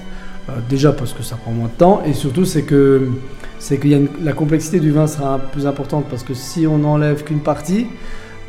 Déjà 0.69 0.93
parce 0.93 1.11
que 1.11 1.23
ça 1.23 1.35
prend 1.35 1.51
moins 1.51 1.67
de 1.67 1.77
temps 1.77 2.01
et 2.05 2.13
surtout 2.13 2.45
c'est 2.45 2.61
que 2.61 3.09
c'est 3.59 3.79
qu'il 3.79 3.91
y 3.91 3.93
a 3.95 3.97
une- 3.97 4.09
la 4.23 4.33
complexité 4.33 4.79
du 4.79 4.91
vin 4.91 5.07
sera 5.07 5.39
plus 5.39 5.65
importante 5.67 6.05
parce 6.09 6.23
que 6.23 6.33
si 6.33 6.67
on 6.67 6.77
n'enlève 6.79 7.23
qu'une 7.23 7.39
partie, 7.39 7.87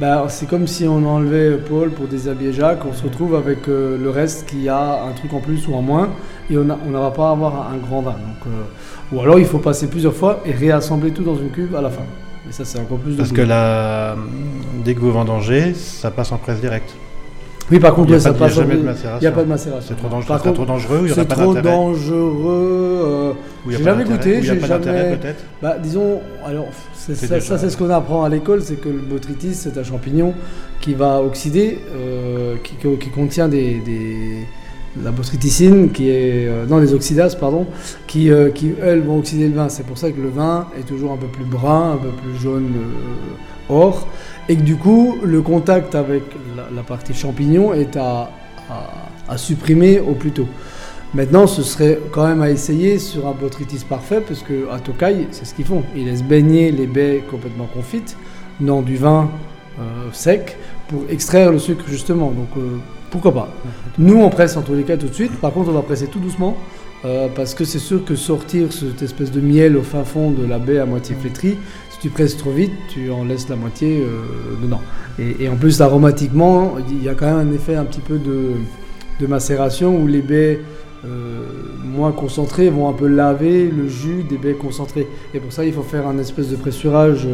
bah, 0.00 0.26
c'est 0.28 0.49
comme 0.49 0.66
si 0.66 0.87
on 0.87 1.05
enlevait 1.06 1.56
Paul 1.56 1.90
pour 1.90 2.06
déshabiller 2.06 2.52
Jacques, 2.52 2.84
on 2.88 2.93
se 2.93 3.02
retrouve 3.02 3.34
avec 3.34 3.69
euh, 3.69 3.99
le 4.00 4.10
reste 4.10 4.49
qui 4.49 4.69
a 4.69 5.02
un 5.05 5.12
truc 5.12 5.32
en 5.32 5.40
plus 5.40 5.66
ou 5.66 5.75
en 5.75 5.82
moins 5.82 6.10
et 6.50 6.56
on 6.56 6.64
n'aura 6.64 7.12
pas 7.12 7.28
à 7.31 7.32
avoir 7.32 7.70
un 7.72 7.76
grand 7.78 8.02
vin. 8.02 8.12
Donc, 8.12 8.46
euh, 8.46 9.16
ou 9.16 9.20
alors 9.20 9.38
il 9.38 9.46
faut 9.46 9.58
passer 9.58 9.88
plusieurs 9.88 10.14
fois 10.14 10.40
et 10.46 10.52
réassembler 10.52 11.11
tout 11.11 11.25
dans 11.25 11.37
une 11.37 11.50
cuve 11.50 11.75
à 11.75 11.81
la 11.81 11.90
fin. 11.90 12.02
Et 12.49 12.52
ça 12.52 12.64
c'est 12.64 12.78
encore 12.78 12.99
plus 12.99 13.12
de 13.12 13.16
Parce 13.19 13.32
que 13.32 13.40
là, 13.43 14.14
dès 14.84 14.94
que 14.94 15.00
vous 15.00 15.12
vendangez, 15.12 15.75
ça 15.75 16.11
passe 16.11 16.31
en 16.32 16.37
presse 16.38 16.61
directe. 16.61 16.94
Oui 17.70 17.78
par 17.80 17.94
contre 17.94 18.10
Il 18.10 18.16
n'y 18.16 18.26
a, 18.26 18.32
pas- 18.32 18.48
jamais 18.48 18.75
de 18.75 18.78
Il 18.78 18.80
n'y 18.80 18.84
macération. 18.87 19.28
a 19.28 19.32
pas 19.32 19.42
de 19.42 19.48
macération. 19.48 19.88
C'est 19.88 19.96
trop, 19.96 20.08
dangereux, 20.08 20.26
Par 20.28 20.42
contre, 20.42 20.54
trop 20.54 20.64
dangereux 20.64 21.00
il 21.06 21.12
c'est 21.14 21.25
trop 21.26 21.54
dangereux. 21.54 23.34
j'ai 23.68 23.82
jamais 23.82 24.04
goûté, 24.04 24.42
j'ai 24.42 24.60
jamais- 24.60 25.16
peut-être 25.16 25.44
Bah, 25.62 25.76
disons, 25.82 26.20
alors, 26.46 26.66
c'est- 26.94 27.14
C'est 27.14 27.26
ça, 27.26 27.34
déjà- 27.37 27.46
ça, 27.46 27.58
c'est 27.58 27.70
ce 27.70 27.76
qu'on 27.76 27.90
apprend 27.90 28.25
à 28.25 28.28
l'école, 28.28 28.62
c'est 28.62 28.76
que 28.80 28.88
le 28.88 28.98
botrytis, 29.00 29.54
c'est 29.54 29.76
un 29.78 29.82
champignon 29.84 30.34
qui 30.80 30.94
va 30.94 31.20
oxyder, 31.22 31.78
euh, 31.94 32.56
qui, 32.62 32.75
qui 32.98 33.08
contient 33.10 33.48
des, 33.48 33.80
des- 33.84 34.46
la 35.02 35.11
botryticine, 35.11 35.90
qui 35.90 36.09
est, 36.11 36.47
euh, 36.47 36.67
non, 36.67 36.81
des 36.81 36.95
oxydases, 36.95 37.35
pardon, 37.35 37.67
qui, 38.07 38.31
euh, 38.31 38.50
qui, 38.50 38.73
elles, 38.83 39.02
vont 39.02 39.19
oxyder 39.19 39.49
le 39.49 39.55
vin. 39.55 39.69
C'est 39.69 39.87
pour 39.87 39.99
ça 39.99 40.11
que 40.11 40.21
le 40.21 40.28
vin 40.28 40.69
est 40.78 40.87
toujours 40.87 41.12
un 41.12 41.17
peu 41.17 41.26
plus 41.26 41.45
brun, 41.45 41.93
un 41.93 41.97
peu 41.97 42.09
plus 42.09 42.38
jaune 42.40 42.73
euh, 42.76 43.73
or, 43.73 44.09
et 44.49 44.57
que 44.57 44.62
du 44.62 44.76
coup, 44.76 45.19
le 45.23 45.43
contact 45.43 45.95
avec 45.95 46.23
la, 46.75 46.83
partie 46.83 47.14
champignon 47.14 47.75
est 47.75 47.97
à, 47.97 48.31
à- 49.28 49.37
supprimer 49.37 50.00
au 50.00 50.14
plus 50.14 50.31
tôt. 50.31 50.49
Maintenant, 51.14 51.47
ce 51.47 51.62
serait 51.62 51.99
quand 52.12 52.26
même 52.26 52.40
à 52.43 52.50
essayer 52.50 52.99
sur 52.99 53.26
un 53.26 53.33
botrytis 53.33 53.85
parfait, 53.88 54.23
parce 54.26 54.43
que 54.43 54.71
à 54.71 54.78
Tokai, 54.78 55.28
c'est 55.31 55.45
ce 55.45 55.55
qu'ils 55.55 55.67
font. 55.67 55.83
Ils 55.95 56.07
laissent 56.07 56.25
baigner 56.25 56.71
les 56.71 56.87
baies 56.87 57.23
complètement 57.31 57.67
confites 57.67 58.17
dans 58.61 58.83
du 58.83 58.97
vin 58.97 59.31
euh, 59.78 59.83
sec 60.12 60.57
pour 60.88 61.02
extraire 61.09 61.52
le 61.52 61.59
sucre 61.59 61.85
justement. 61.88 62.31
Donc 62.31 62.49
euh, 62.57 62.78
pourquoi 63.11 63.33
pas 63.33 63.49
Nous, 63.99 64.17
on 64.17 64.31
presse 64.31 64.57
en 64.57 64.62
tous 64.62 64.75
les 64.75 64.83
cas 64.83 64.97
tout 64.97 65.09
de 65.09 65.15
suite. 65.15 65.33
Par 65.41 65.53
contre, 65.53 65.71
on 65.71 65.73
va 65.73 65.83
presser 65.83 66.07
tout 66.07 66.21
doucement. 66.21 66.57
euh, 67.05 67.29
parce 67.35 67.55
que 67.55 67.65
c'est 67.65 67.79
sûr 67.79 68.05
que 68.05 68.17
sortir 68.17 68.73
cette 68.73 69.03
espèce 69.03 69.31
de 69.31 69.41
miel 69.41 69.77
au 69.77 69.83
fin 69.83 70.03
fond 70.05 70.33
de 70.33 70.45
la 70.45 70.59
baie 70.59 70.79
à 70.79 70.87
moitié 70.87 71.15
flétrie, 71.15 71.57
si 71.91 71.99
tu 72.00 72.11
presses 72.11 72.37
trop 72.37 72.50
vite, 72.50 72.73
tu 72.88 73.11
en 73.11 73.25
laisses 73.25 73.49
la 73.49 73.57
moitié 73.57 74.03
euh, 74.03 74.61
dedans. 74.61 74.81
Et, 75.19 75.49
en 75.49 75.57
plus, 75.57 75.81
aromatiquement, 75.81 76.75
il 76.91 77.03
y 77.03 77.09
a 77.09 77.15
quand 77.15 77.27
même 77.27 77.49
un 77.49 77.53
effet 77.53 77.75
un 77.75 77.85
petit 77.85 78.00
peu 78.00 78.19
de, 78.19 79.27
macération 79.27 79.97
où 79.97 80.07
les 80.07 80.23
baies 80.23 80.61
euh, 81.05 81.43
moins 81.85 82.12
concentrées 82.12 82.71
vont 82.71 82.88
un 82.88 82.93
peu 82.93 83.09
laver 83.09 83.69
le 83.69 83.88
jus 83.88 84.25
des 84.29 84.38
baies 84.38 84.55
concentrées. 84.55 85.09
Et 85.35 85.41
pour 85.41 85.53
ça, 85.53 85.65
il 85.65 85.73
faut 85.73 85.83
faire 85.83 86.07
un 86.07 86.19
espèce 86.19 86.50
de 86.50 86.57
pressurage 86.57 87.27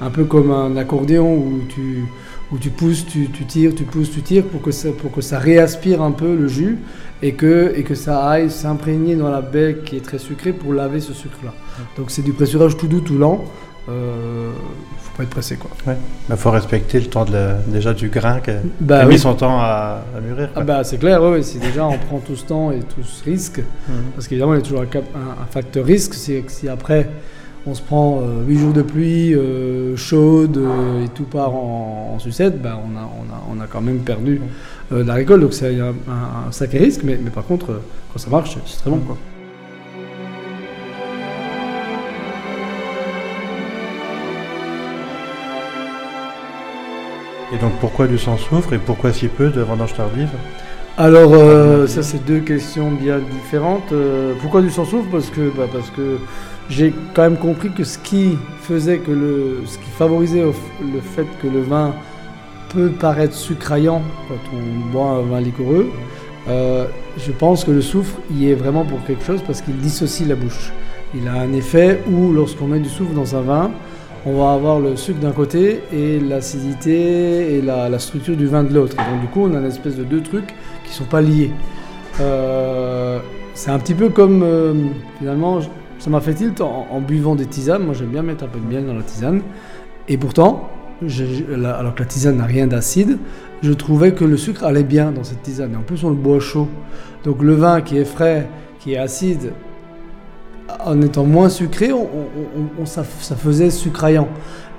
un 0.00 0.10
peu 0.10 0.24
comme 0.24 0.50
un 0.50 0.76
accordéon 0.76 1.34
où 1.34 1.60
tu, 1.68 2.04
où 2.52 2.58
tu 2.58 2.70
pousses, 2.70 3.06
tu, 3.06 3.30
tu 3.30 3.44
tires, 3.44 3.74
tu 3.74 3.84
pousses, 3.84 4.10
tu 4.10 4.22
tires 4.22 4.44
pour 4.44 4.60
que 4.62 4.70
ça, 4.72 4.88
pour 4.90 5.12
que 5.12 5.20
ça 5.20 5.38
réaspire 5.38 6.02
un 6.02 6.10
peu 6.12 6.34
le 6.36 6.48
jus 6.48 6.78
et 7.22 7.34
que, 7.34 7.72
et 7.76 7.82
que 7.84 7.94
ça 7.94 8.26
aille 8.28 8.50
s'imprégner 8.50 9.14
dans 9.16 9.30
la 9.30 9.40
baie 9.40 9.78
qui 9.84 9.96
est 9.96 10.00
très 10.04 10.18
sucrée 10.18 10.52
pour 10.52 10.72
laver 10.74 11.00
ce 11.00 11.12
sucre-là. 11.12 11.52
Donc 11.96 12.10
c'est 12.10 12.22
du 12.22 12.32
pressurage 12.32 12.76
tout 12.76 12.88
doux, 12.88 13.00
tout 13.00 13.18
lent. 13.18 13.44
Euh, 13.88 14.50
faut 14.98 15.16
pas 15.16 15.22
être 15.22 15.30
pressé 15.30 15.56
quoi. 15.56 15.70
Il 16.28 16.36
faut 16.36 16.50
respecter 16.50 17.00
le 17.00 17.06
temps 17.06 17.24
de 17.24 17.32
la- 17.32 17.54
déjà 17.66 17.94
du 17.94 18.08
grain 18.08 18.40
qui 18.40 18.50
Bah 18.80 19.00
a 19.00 19.06
oui. 19.06 19.14
mis 19.14 19.18
son 19.18 19.34
temps 19.34 19.58
à, 19.58 20.02
à 20.16 20.20
mûrir. 20.20 20.50
Ah 20.54 20.62
bah 20.62 20.84
c'est 20.84 20.98
clair, 20.98 21.22
ouais, 21.22 21.30
ouais, 21.30 21.42
si 21.42 21.58
déjà 21.58 21.86
on 21.86 21.96
prend 21.98 22.18
tout 22.18 22.36
ce 22.36 22.44
temps 22.44 22.70
et 22.72 22.80
tout 22.80 23.02
ce 23.02 23.24
risque, 23.24 23.58
Mhm. 23.88 23.94
parce 24.14 24.28
qu'évidemment 24.28 24.54
il 24.54 24.58
y 24.58 24.60
a 24.60 24.62
toujours 24.62 24.82
un, 24.82 24.86
cap- 24.86 25.04
un- 25.14 25.42
un 25.42 25.46
facteur 25.46 25.84
risque, 25.84 26.14
c'est 26.14 26.40
que 26.42 26.52
si 26.52 26.68
après 26.68 27.08
on 27.66 27.74
se 27.74 27.82
prend 27.82 28.22
8 28.46 28.58
jours 28.58 28.72
de 28.72 28.82
pluie 28.82 29.34
chaude 29.96 30.60
et 31.04 31.08
tout 31.08 31.24
part 31.24 31.54
en, 31.54 32.18
sucette, 32.18 32.60
ben 32.60 32.78
on, 32.84 32.96
a, 32.96 33.02
on, 33.02 33.32
a, 33.32 33.58
on, 33.58 33.60
a, 33.60 33.66
quand 33.66 33.80
même 33.80 34.00
perdu 34.00 34.40
la 34.90 35.14
récolte. 35.14 35.42
Donc 35.42 35.52
c'est 35.54 35.78
un, 35.78 35.94
sacré 36.52 36.78
risque, 36.78 37.02
mais, 37.04 37.18
mais 37.22 37.30
par 37.30 37.44
contre, 37.44 37.80
quand 38.12 38.18
ça 38.18 38.30
marche, 38.30 38.56
c'est 38.66 38.78
très 38.78 38.90
bon. 38.90 38.98
Quoi. 38.98 39.16
Et 47.52 47.58
donc 47.58 47.72
pourquoi 47.80 48.06
du 48.06 48.16
sang 48.16 48.36
soufre 48.36 48.72
et 48.74 48.78
pourquoi 48.78 49.12
si 49.12 49.26
peu 49.26 49.50
de 49.50 49.60
vendanges 49.60 49.94
tardives? 49.94 50.30
Alors, 51.02 51.32
euh, 51.32 51.86
ça, 51.86 52.02
c'est 52.02 52.22
deux 52.26 52.40
questions 52.40 52.90
bien 52.90 53.20
différentes. 53.20 53.90
Euh, 53.90 54.34
pourquoi 54.38 54.60
du 54.60 54.68
sang 54.68 54.84
soufre 54.84 55.08
Parce 55.10 55.30
que, 55.30 55.50
bah, 55.56 55.64
que 55.96 56.18
j'ai 56.68 56.92
quand 57.14 57.22
même 57.22 57.38
compris 57.38 57.70
que 57.70 57.84
ce 57.84 57.96
qui 57.96 58.36
faisait 58.60 58.98
que 58.98 59.10
le, 59.10 59.62
ce 59.64 59.78
qui 59.78 59.88
favorisait 59.96 60.42
le 60.42 61.00
fait 61.00 61.24
que 61.40 61.46
le 61.46 61.62
vin 61.62 61.94
peut 62.68 62.90
paraître 62.90 63.34
sucraillant 63.34 64.02
quand 64.28 64.34
on 64.52 64.90
boit 64.92 65.06
un 65.12 65.22
vin 65.22 65.40
liquoreux, 65.40 65.90
euh, 66.50 66.84
je 67.16 67.32
pense 67.32 67.64
que 67.64 67.70
le 67.70 67.80
soufre 67.80 68.18
y 68.30 68.50
est 68.50 68.54
vraiment 68.54 68.84
pour 68.84 69.02
quelque 69.06 69.24
chose 69.24 69.40
parce 69.46 69.62
qu'il 69.62 69.78
dissocie 69.78 70.28
la 70.28 70.34
bouche. 70.34 70.70
Il 71.14 71.26
a 71.28 71.32
un 71.32 71.54
effet 71.54 72.02
où, 72.12 72.30
lorsqu'on 72.30 72.66
met 72.66 72.78
du 72.78 72.90
soufre 72.90 73.14
dans 73.14 73.34
un 73.36 73.40
vin, 73.40 73.70
on 74.26 74.34
va 74.34 74.52
avoir 74.52 74.80
le 74.80 74.96
sucre 74.96 75.18
d'un 75.18 75.32
côté 75.32 75.80
et 75.92 76.20
l'acidité 76.20 77.56
et 77.56 77.62
la, 77.62 77.98
structure 77.98 78.36
du 78.36 78.46
vin 78.46 78.64
de 78.64 78.74
l'autre. 78.74 78.96
Donc 78.96 79.20
du 79.22 79.26
coup, 79.28 79.46
on 79.46 79.54
a 79.54 79.58
une 79.58 79.66
espèce 79.66 79.96
de 79.96 80.04
deux 80.04 80.20
trucs 80.20 80.54
sont 80.92 81.04
pas 81.04 81.20
liés. 81.20 81.50
Euh, 82.20 83.18
c'est 83.54 83.70
un 83.70 83.78
petit 83.78 83.94
peu 83.94 84.08
comme 84.08 84.42
euh, 84.42 84.74
finalement, 85.18 85.60
ça 85.98 86.10
m'a 86.10 86.20
fait 86.20 86.34
tilt 86.34 86.60
en, 86.60 87.00
buvant 87.00 87.34
des 87.34 87.46
tisanes. 87.46 87.84
Moi, 87.84 87.94
j'aime 87.94 88.08
bien 88.08 88.22
mettre 88.22 88.44
un 88.44 88.48
peu 88.48 88.58
de 88.58 88.66
miel 88.66 88.86
dans 88.86 88.94
la 88.94 89.02
tisane. 89.02 89.42
Et 90.08 90.16
pourtant, 90.16 90.70
alors 91.02 91.94
que 91.94 92.00
la 92.00 92.06
tisane 92.06 92.36
n'a 92.36 92.44
rien 92.44 92.66
d'acide, 92.66 93.18
je 93.62 93.72
trouvais 93.72 94.12
que 94.12 94.24
le 94.24 94.36
sucre 94.36 94.64
allait 94.64 94.82
bien 94.82 95.12
dans 95.12 95.24
cette 95.24 95.42
tisane. 95.42 95.72
Et 95.72 95.76
en 95.76 95.82
plus, 95.82 96.02
on 96.04 96.10
le 96.10 96.16
boit 96.16 96.40
chaud. 96.40 96.68
Donc 97.24 97.42
le 97.42 97.54
vin 97.54 97.80
qui 97.82 97.98
est 97.98 98.04
frais, 98.04 98.48
qui 98.80 98.94
est 98.94 98.98
acide, 98.98 99.52
en 100.84 101.00
étant 101.02 101.24
moins 101.24 101.48
sucré, 101.48 101.92
on, 101.92 102.86
ça, 102.86 103.04
faisait 103.04 103.70
sucraillant. 103.70 104.28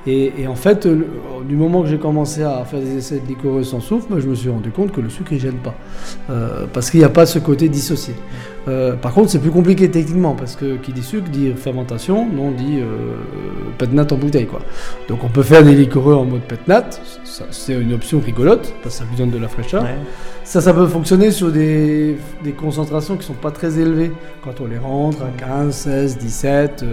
Et, 0.08 0.48
en 0.48 0.56
fait, 0.56 0.88
du 0.88 1.56
moment 1.56 1.84
que 1.84 1.88
j'ai 1.88 2.00
commencé 2.00 2.42
à 2.42 2.66
faire 2.66 2.80
des 2.80 2.98
essais 2.98 3.20
de 3.20 3.28
liquoreux 3.28 3.64
sans 3.64 3.80
soufre, 3.80 4.08
je 4.20 4.28
me 4.28 4.34
suis 4.34 4.50
rendu 4.50 4.72
compte 4.72 4.92
que 4.92 5.00
le 5.00 5.10
sucre 5.10 5.34
ne 5.34 5.40
gêne 5.40 5.58
pas. 5.58 5.76
Euh, 6.30 6.66
parce 6.74 6.90
qu'il 6.90 7.00
n'y 7.00 7.06
a 7.06 7.10
pas 7.10 7.28
ce 7.28 7.38
côté 7.38 7.70
dissocié. 7.70 8.16
Euh, 8.68 8.94
par 8.94 9.14
contre, 9.14 9.30
c'est 9.30 9.40
plus 9.40 9.52
compliqué 9.52 9.90
techniquement, 9.90 10.36
parce 10.36 10.56
que 10.56 10.76
qui 10.78 10.94
dit 10.94 11.02
sucre 11.02 11.30
dit 11.30 11.52
fermentation, 11.54 12.28
non 12.32 12.52
dit 12.52 12.80
euh, 12.80 13.86
nat 13.92 14.06
en 14.12 14.16
bouteille. 14.16 14.46
Quoi. 14.46 14.62
Donc 15.10 15.24
on 15.24 15.30
peut 15.30 15.44
faire 15.44 15.64
des 15.64 15.74
liquoreux 15.74 16.14
en 16.14 16.26
mode 16.26 16.42
nat, 16.68 16.90
c'est 17.24 17.74
une 17.74 17.94
option 17.94 18.20
rigolote, 18.20 18.74
parce 18.84 18.96
que 18.96 19.04
ça 19.04 19.10
lui 19.10 19.18
donne 19.18 19.32
de 19.32 19.40
la 19.40 19.48
fraîcheur. 19.48 19.86
Ça, 20.44 20.60
ça 20.62 20.74
peut 20.74 20.88
fonctionner 20.88 21.32
sur 21.32 21.52
des, 21.52 22.18
des, 22.44 22.52
concentrations 22.52 23.16
qui 23.16 23.26
sont 23.26 23.34
pas 23.34 23.52
très 23.52 23.80
élevées. 23.80 24.12
Quand 24.44 24.60
on 24.60 24.66
les 24.66 24.78
rentre 24.78 25.22
à 25.22 25.30
15, 25.38 25.74
16, 25.74 26.18
17, 26.18 26.86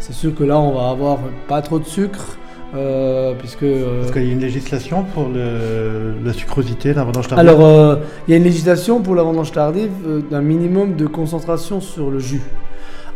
c'est 0.00 0.12
sûr 0.12 0.34
que 0.34 0.44
là, 0.44 0.58
on 0.58 0.72
va 0.72 0.90
avoir 0.90 1.18
pas 1.46 1.62
trop 1.62 1.78
de 1.78 1.84
sucre. 1.84 2.38
Euh, 2.74 3.34
puisque, 3.38 3.62
euh, 3.62 4.00
Parce 4.00 4.12
qu'il 4.12 4.24
y 4.24 4.30
a 4.30 4.32
une 4.32 4.40
législation 4.40 5.04
pour 5.04 5.28
la 5.28 6.32
sucrosité, 6.32 6.92
la 6.94 7.04
vendange 7.04 7.28
tardive 7.28 7.48
Alors, 7.48 7.64
euh, 7.64 7.96
il 8.26 8.32
y 8.32 8.34
a 8.34 8.36
une 8.36 8.44
législation 8.44 9.00
pour 9.02 9.14
la 9.14 9.22
vendange 9.22 9.52
tardive 9.52 9.90
d'un 10.30 10.40
minimum 10.40 10.96
de 10.96 11.06
concentration 11.06 11.80
sur 11.80 12.10
le 12.10 12.18
jus. 12.18 12.42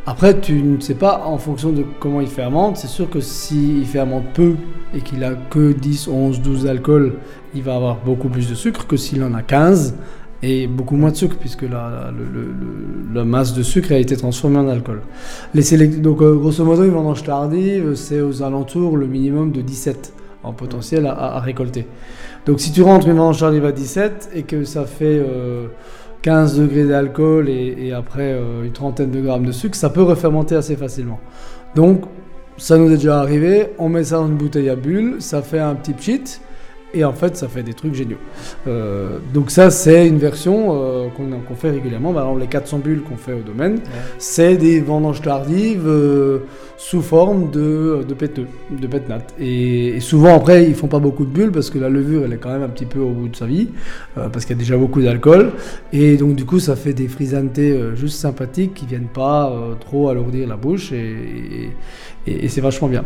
Après, 0.06 0.40
tu 0.40 0.62
ne 0.62 0.80
sais 0.80 0.94
pas 0.94 1.24
en 1.26 1.36
fonction 1.36 1.70
de 1.70 1.84
comment 2.00 2.20
il 2.20 2.28
fermente. 2.28 2.78
C'est 2.78 2.88
sûr 2.88 3.10
que 3.10 3.20
s'il 3.20 3.84
fermente 3.86 4.24
peu 4.32 4.54
et 4.94 5.02
qu'il 5.02 5.22
a 5.24 5.34
que 5.34 5.72
10, 5.72 6.08
11, 6.08 6.40
12 6.40 6.64
d'alcool, 6.64 7.14
il 7.54 7.62
va 7.62 7.74
avoir 7.74 7.96
beaucoup 7.96 8.28
plus 8.28 8.48
de 8.48 8.54
sucre 8.54 8.86
que 8.86 8.96
s'il 8.96 9.22
en 9.22 9.34
a 9.34 9.42
15 9.42 9.96
et 10.42 10.66
beaucoup 10.66 10.96
moins 10.96 11.10
de 11.10 11.16
sucre 11.16 11.36
puisque 11.38 11.62
la, 11.62 12.12
masse 13.24 13.54
de 13.54 13.62
sucre 13.62 13.92
a 13.92 13.98
été 13.98 14.16
transformée 14.16 14.58
en 14.58 14.68
alcool. 14.68 15.02
Les 15.54 15.88
donc 15.88 16.22
euh, 16.22 16.34
grosso 16.34 16.64
modo, 16.64 16.84
une 16.84 16.90
vendange 16.90 17.22
tardive, 17.22 17.94
c'est 17.94 18.20
aux 18.20 18.42
alentours 18.42 18.96
le 18.96 19.06
minimum 19.06 19.52
de 19.52 19.60
17 19.60 20.14
en 20.42 20.52
potentiel 20.52 21.06
à, 21.06 21.38
récolter. 21.40 21.86
Donc 22.46 22.60
si 22.60 22.72
tu 22.72 22.82
rentres 22.82 23.06
une 23.06 23.16
vendange 23.16 23.40
tardive 23.40 23.66
à 23.66 23.72
17 23.72 24.30
et 24.34 24.42
que 24.44 24.64
ça 24.64 24.86
fait 24.86 25.22
15 26.22 26.58
euh, 26.58 26.62
degrés 26.62 26.84
d'alcool 26.86 27.48
et, 27.50 27.92
après 27.92 28.32
euh, 28.32 28.64
une 28.64 28.72
trentaine 28.72 29.10
de 29.10 29.20
grammes 29.20 29.44
de 29.44 29.52
sucre, 29.52 29.76
ça 29.76 29.90
peut 29.90 30.02
refermenter 30.02 30.54
assez 30.54 30.76
facilement. 30.76 31.20
Donc 31.74 32.04
ça 32.56 32.78
nous 32.78 32.90
est 32.90 32.96
déjà 32.96 33.20
arrivé, 33.20 33.68
on 33.78 33.90
met 33.90 34.04
ça 34.04 34.16
dans 34.16 34.26
une 34.26 34.36
bouteille 34.36 34.70
à 34.70 34.76
bulles, 34.76 35.16
ça 35.18 35.42
fait 35.42 35.60
un 35.60 35.74
petit 35.74 35.92
pchit 35.92 36.40
et 36.92 37.04
en 37.04 37.12
fait, 37.12 37.36
ça 37.36 37.48
fait 37.48 37.62
des 37.62 37.74
trucs 37.74 37.94
géniaux. 37.94 38.18
Euh, 38.66 39.18
donc 39.32 39.50
ça, 39.50 39.70
c'est 39.70 40.08
une 40.08 40.18
version 40.18 40.70
euh, 40.70 41.08
qu'on 41.46 41.54
fait 41.54 41.70
régulièrement. 41.70 42.12
Par 42.12 42.24
exemple, 42.24 42.40
les 42.40 42.46
400 42.48 42.78
bulles 42.78 43.02
qu'on 43.02 43.16
fait 43.16 43.32
au 43.32 43.42
domaine, 43.42 43.80
c'est 44.18 44.56
des 44.56 44.80
vendanges 44.80 45.22
tardives 45.22 45.86
euh, 45.86 46.40
sous 46.76 47.02
forme 47.02 47.50
de, 47.50 48.04
de 48.08 48.14
péteux, 48.14 48.48
de 48.70 48.86
pétnat. 48.86 49.18
Et, 49.38 49.96
et, 49.96 50.00
souvent, 50.00 50.34
après, 50.34 50.64
ils 50.64 50.74
font 50.74 50.88
pas 50.88 50.98
beaucoup 50.98 51.24
de 51.24 51.30
bulles 51.30 51.52
parce 51.52 51.70
que 51.70 51.78
la 51.78 51.88
levure, 51.88 52.24
elle 52.24 52.32
est 52.32 52.38
quand 52.38 52.50
même 52.50 52.62
un 52.62 52.68
petit 52.68 52.86
peu 52.86 52.98
au 52.98 53.10
bout 53.10 53.28
de 53.28 53.36
sa 53.36 53.46
vie, 53.46 53.68
parce 54.14 54.44
qu'il 54.44 54.56
y 54.56 54.58
a 54.58 54.62
déjà 54.62 54.76
beaucoup 54.76 55.02
d'alcool. 55.02 55.52
Et 55.92 56.16
donc, 56.16 56.34
du 56.34 56.44
coup, 56.44 56.58
ça 56.58 56.74
fait 56.76 56.92
des 56.92 57.08
frisantés 57.08 57.78
juste 57.94 58.18
sympathiques 58.18 58.74
qui 58.74 58.86
viennent 58.86 59.08
pas 59.12 59.52
trop 59.80 60.08
alourdir 60.08 60.48
la 60.48 60.56
bouche. 60.56 60.92
et, 60.92 61.70
et 62.26 62.48
c'est 62.48 62.60
vachement 62.60 62.88
bien. 62.88 63.04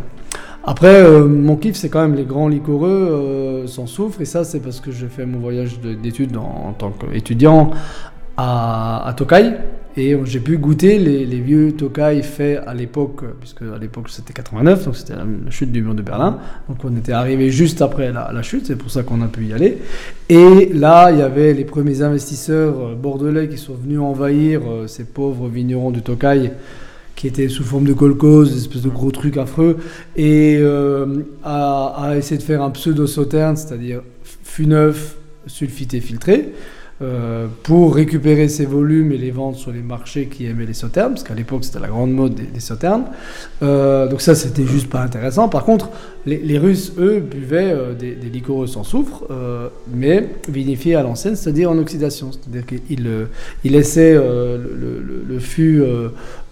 Après, 0.67 0.99
euh, 1.03 1.25
mon 1.27 1.57
kiff, 1.57 1.75
c'est 1.75 1.89
quand 1.89 2.01
même 2.01 2.15
les 2.15 2.23
grands 2.23 2.47
liquoreux 2.47 2.89
euh, 2.89 3.67
sans 3.67 3.85
soufre. 3.85 4.21
Et 4.21 4.25
ça, 4.25 4.43
c'est 4.43 4.59
parce 4.59 4.79
que 4.79 4.91
j'ai 4.91 5.07
fait 5.07 5.25
mon 5.25 5.37
voyage 5.37 5.79
d'études 5.79 6.35
en, 6.37 6.73
tant 6.73 6.91
qu'étudiant 6.91 7.69
à, 8.35 9.07
à, 9.07 9.13
Tokai. 9.13 9.53
Et 9.97 10.17
j'ai 10.25 10.39
pu 10.39 10.57
goûter 10.57 10.97
les, 10.97 11.39
vieux 11.39 11.71
Tokai 11.71 12.21
faits 12.21 12.61
à 12.65 12.73
l'époque, 12.73 13.21
puisque 13.39 13.61
à 13.61 13.77
l'époque 13.79 14.09
c'était 14.09 14.33
89, 14.33 14.85
donc 14.85 14.95
c'était 14.97 15.13
la, 15.13 15.23
chute 15.51 15.71
du 15.71 15.81
mur 15.81 15.95
de 15.95 16.01
Berlin. 16.01 16.39
Donc 16.67 16.79
on 16.83 16.93
était 16.97 17.13
arrivé 17.13 17.49
juste 17.49 17.81
après 17.81 18.11
la, 18.11 18.31
la 18.33 18.41
chute, 18.41 18.65
c'est 18.65 18.75
pour 18.75 18.91
ça 18.91 19.03
qu'on 19.03 19.21
a 19.21 19.27
pu 19.27 19.45
y 19.45 19.53
aller. 19.53 19.77
Et 20.27 20.71
là, 20.73 21.11
il 21.11 21.19
y 21.19 21.21
avait 21.21 21.53
les 21.53 21.63
premiers 21.63 22.01
investisseurs 22.01 22.73
euh, 22.77 22.95
bordelais 22.95 23.47
qui 23.47 23.57
sont 23.57 23.75
venus 23.75 23.99
envahir 23.99 24.61
ces 24.87 25.05
pauvres 25.05 25.47
vignerons 25.47 25.91
du 25.91 26.01
Tokai 26.01 26.51
qui 27.15 27.27
était 27.27 27.49
sous 27.49 27.63
forme 27.63 27.85
de 27.85 27.93
colcose, 27.93 28.51
une 28.51 28.57
espèce 28.57 28.81
de 28.81 28.89
gros 28.89 29.11
truc 29.11 29.37
affreux, 29.37 29.77
et 30.15 30.57
euh, 30.59 31.23
à, 31.43 32.13
essayer 32.17 32.37
de 32.37 32.43
faire 32.43 32.61
un 32.61 32.71
pseudo-sauterne, 32.71 33.55
c'est-à-dire 33.55 34.01
fût 34.43 34.67
neuf, 34.67 35.15
sulfité, 35.47 36.01
filtré, 36.01 36.53
euh, 37.01 37.47
pour 37.63 37.93
récupérer 37.95 38.47
ces 38.47 38.65
volumes 38.65 39.11
et 39.11 39.17
les 39.17 39.31
vendre 39.31 39.57
sur 39.57 39.71
les 39.71 39.81
marchés 39.81 40.27
qui 40.27 40.45
aimaient 40.45 40.65
les 40.65 40.73
sauternes, 40.73 41.11
parce 41.11 41.23
qu'à 41.23 41.33
l'époque 41.33 41.65
c'était 41.65 41.79
la 41.79 41.89
grande 41.89 42.13
mode 42.13 42.35
des, 42.35 42.59
sauternes. 42.61 43.05
Euh, 43.63 44.07
donc 44.07 44.21
ça 44.21 44.33
c'était 44.33 44.65
juste 44.65 44.89
pas 44.89 45.01
intéressant. 45.01 45.49
Par 45.49 45.65
contre, 45.65 45.89
les, 46.25 46.57
Russes, 46.57 46.93
eux, 46.97 47.19
buvaient 47.19 47.75
des, 47.99 48.15
des 48.15 48.29
liquoreux 48.29 48.67
sans 48.67 48.83
soufre, 48.83 49.25
mais 49.93 50.29
vinifiés 50.49 50.95
à 50.95 51.03
l'ancienne, 51.03 51.35
c'est-à-dire 51.35 51.69
en 51.69 51.77
oxydation. 51.77 52.31
C'est-à-dire 52.31 52.65
qu'ils 52.65 53.27
ils 53.63 53.71
laissaient 53.71 54.15
le, 54.15 54.57
le, 55.05 55.23
le, 55.27 55.39
fût 55.39 55.83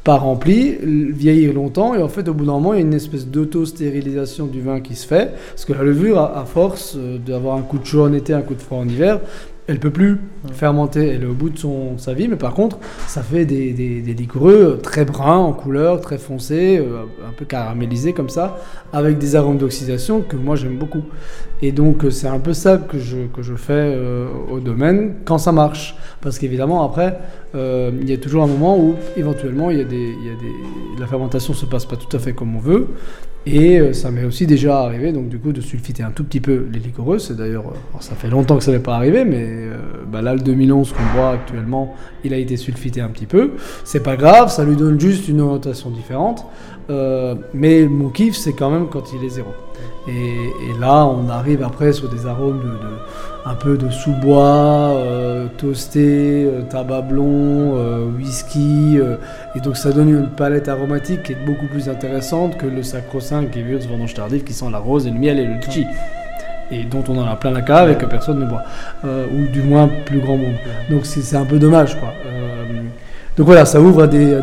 pas 0.04 0.18
rempli, 0.18 0.76
vieillir 0.82 1.54
longtemps, 1.54 1.96
et 1.96 2.02
en 2.02 2.10
fait, 2.10 2.28
au 2.28 2.34
bout 2.34 2.46
d'un 2.46 2.54
moment, 2.54 2.74
il 2.74 2.80
y 2.80 2.84
a 2.84 2.86
une 2.86 2.94
espèce 2.94 3.28
d'auto-stérilisation 3.28 4.48
du 4.48 4.62
vin 4.62 4.82
qui 4.82 4.96
se 4.96 5.08
fait, 5.08 5.34
parce 5.50 5.64
que 5.66 5.74
la 5.74 5.84
levure, 5.84 6.20
à, 6.20 6.44
force 6.46 6.96
euh, 6.98 7.18
d'avoir 7.18 7.58
un 7.58 7.62
coup 7.62 7.78
de 7.78 7.86
chaud 7.86 8.04
en 8.04 8.14
été, 8.14 8.34
un 8.34 8.42
coup 8.42 8.56
de 8.56 8.62
froid 8.62 8.80
en 8.80 8.88
hiver, 8.88 9.22
elle 9.68 9.80
peut 9.80 9.92
plus 9.92 10.18
fermenter, 10.52 11.08
elle 11.08 11.24
est 11.24 11.28
au 11.28 11.34
bout 11.34 11.50
de 11.50 11.58
son, 11.58 11.98
sa 11.98 12.14
vie, 12.14 12.28
mais 12.28 12.36
par 12.36 12.54
contre, 12.54 12.80
ça 13.08 13.22
fait 13.22 13.46
des, 13.46 13.72
des, 13.72 14.02
des 14.02 14.14
liquoreux 14.14 14.80
très 14.84 15.06
bruns 15.06 15.38
en 15.38 15.54
couleur, 15.54 16.02
très 16.02 16.18
foncés, 16.18 16.78
euh, 16.78 17.04
un 17.28 17.32
peu 17.32 17.46
caramélisés 17.46 18.14
comme 18.14 18.30
ça, 18.30 18.58
avec 18.92 19.18
des 19.18 19.36
arômes 19.36 19.58
d'oxydation 19.58 20.22
que 20.22 20.36
moi 20.36 20.56
j'aime 20.56 20.78
beaucoup. 20.78 21.04
Et 21.62 21.72
donc, 21.72 22.04
euh, 22.04 22.10
c'est 22.10 22.28
un 22.28 22.40
peu 22.40 22.54
ça 22.54 22.78
que 22.78 23.00
je, 23.00 23.28
que 23.34 23.42
je 23.42 23.56
fais 23.56 23.98
au 24.52 24.60
domaine 24.60 25.16
quand 25.24 25.38
ça 25.38 25.52
marche. 25.52 25.96
Parce 26.22 26.40
qu'évidemment, 26.40 26.84
après, 26.84 27.20
euh, 27.56 27.92
il 28.02 28.10
y 28.10 28.14
a 28.14 28.18
toujours 28.18 28.44
un 28.44 28.48
moment 28.48 28.78
où, 28.78 28.96
éventuellement, 29.18 29.72
il 29.72 29.78
y 29.78 29.82
a 29.82 29.86
des, 29.86 30.16
il 30.20 30.26
y 30.26 30.30
a 30.30 30.36
des, 30.36 31.00
la 31.00 31.08
fermentation 31.08 31.54
se 31.54 31.66
passe 31.66 31.86
pas 31.86 31.96
tout 31.96 32.16
à 32.16 32.20
fait 32.20 32.34
comme 32.34 32.56
on 32.56 32.60
veut. 32.60 32.88
Et 33.46 33.80
euh, 33.80 33.94
ça 33.94 34.10
m'est 34.10 34.24
aussi 34.24 34.48
déjà 34.48 34.80
arrivé, 34.80 35.12
donc 35.12 35.28
du 35.28 35.38
coup, 35.38 35.52
de 35.52 35.60
sulfiter 35.60 36.02
un 36.02 36.12
tout 36.12 36.24
petit 36.24 36.40
peu 36.40 36.66
les 36.72 36.80
liquoreux. 36.80 37.20
C'est 37.20 37.36
d'ailleurs, 37.36 37.66
euh, 37.68 38.00
ça 38.00 38.16
fait 38.16 38.30
longtemps 38.30 38.58
que 38.58 38.64
ça 38.64 38.72
n'est 38.72 38.80
pas 38.80 38.96
arrivé, 38.96 39.26
mais 39.26 39.68
bah 40.08 40.22
là, 40.22 40.34
le 40.34 40.42
2011 40.42 40.94
qu'on 40.94 41.18
voit 41.18 41.32
actuellement, 41.32 41.96
il 42.24 42.34
a 42.34 42.38
été 42.38 42.56
sulfité 42.56 43.02
un 43.02 43.10
petit 43.10 43.26
peu. 43.26 43.52
C'est 43.84 44.04
pas 44.04 44.16
grave, 44.16 44.50
ça 44.50 44.64
lui 44.64 44.76
donne 44.76 45.00
juste 45.00 45.28
une 45.28 45.42
orientation 45.42 45.90
différente. 45.90 46.46
mais 47.54 47.86
mon 47.88 48.10
kiff, 48.10 48.36
c'est 48.36 48.54
quand 48.54 48.70
même 48.70 48.88
quand 48.88 49.14
il 49.14 49.26
est 49.26 49.30
zéro. 49.30 49.50
Et, 50.08 50.80
là, 50.80 51.06
on 51.06 51.30
arrive 51.30 51.64
après 51.64 51.94
sur 51.94 52.10
des 52.10 52.26
arômes 52.26 52.60
de, 52.60 53.50
un 53.50 53.56
peu 53.56 53.78
de 53.78 53.90
sous-bois, 53.90 54.92
euh, 54.96 55.48
toasté, 55.58 56.46
euh, 56.46 56.62
tabac 56.64 57.04
blond, 57.04 57.78
euh, 57.78 58.06
whisky. 58.18 59.00
et 59.56 59.60
donc 59.62 59.78
ça 59.78 59.92
donne 59.92 60.10
une 60.10 60.28
palette 60.28 60.68
aromatique 60.68 61.24
qui 61.24 61.32
est 61.34 61.46
beaucoup 61.46 61.68
plus 61.68 61.88
intéressante 61.88 62.58
que 62.58 62.66
le 62.66 62.84
sacro-saint 62.84 63.44
Gewürz 63.50 63.88
vendange 63.88 64.14
tardive 64.14 64.44
qui 64.44 64.54
sent 64.54 64.70
la 64.72 64.80
rose 64.80 65.08
et 65.08 65.12
le 65.12 65.20
miel 65.20 65.40
et 65.40 65.46
le 65.46 65.54
litchi. 65.54 65.86
Et 66.72 66.84
dont 66.84 67.04
on 67.08 67.18
en 67.18 67.26
a 67.26 67.36
plein 67.36 67.52
la 67.52 67.62
cave 67.62 67.92
et 67.92 67.96
que 67.96 68.06
personne 68.06 68.40
ne 68.40 68.46
boit. 68.46 68.64
Ou 69.04 69.48
du 69.52 69.62
moins 69.62 69.90
plus 70.06 70.20
grand 70.20 70.38
monde. 70.38 70.56
Donc 70.90 71.06
c'est 71.06 71.36
un 71.36 71.46
peu 71.46 71.60
dommage 71.60 72.00
quoi. 72.00 72.10
Donc 73.38 73.48
voilà, 73.48 73.66
ça 73.66 73.80
ouvre 73.82 74.04
à 74.04 74.08
des, 74.08 74.36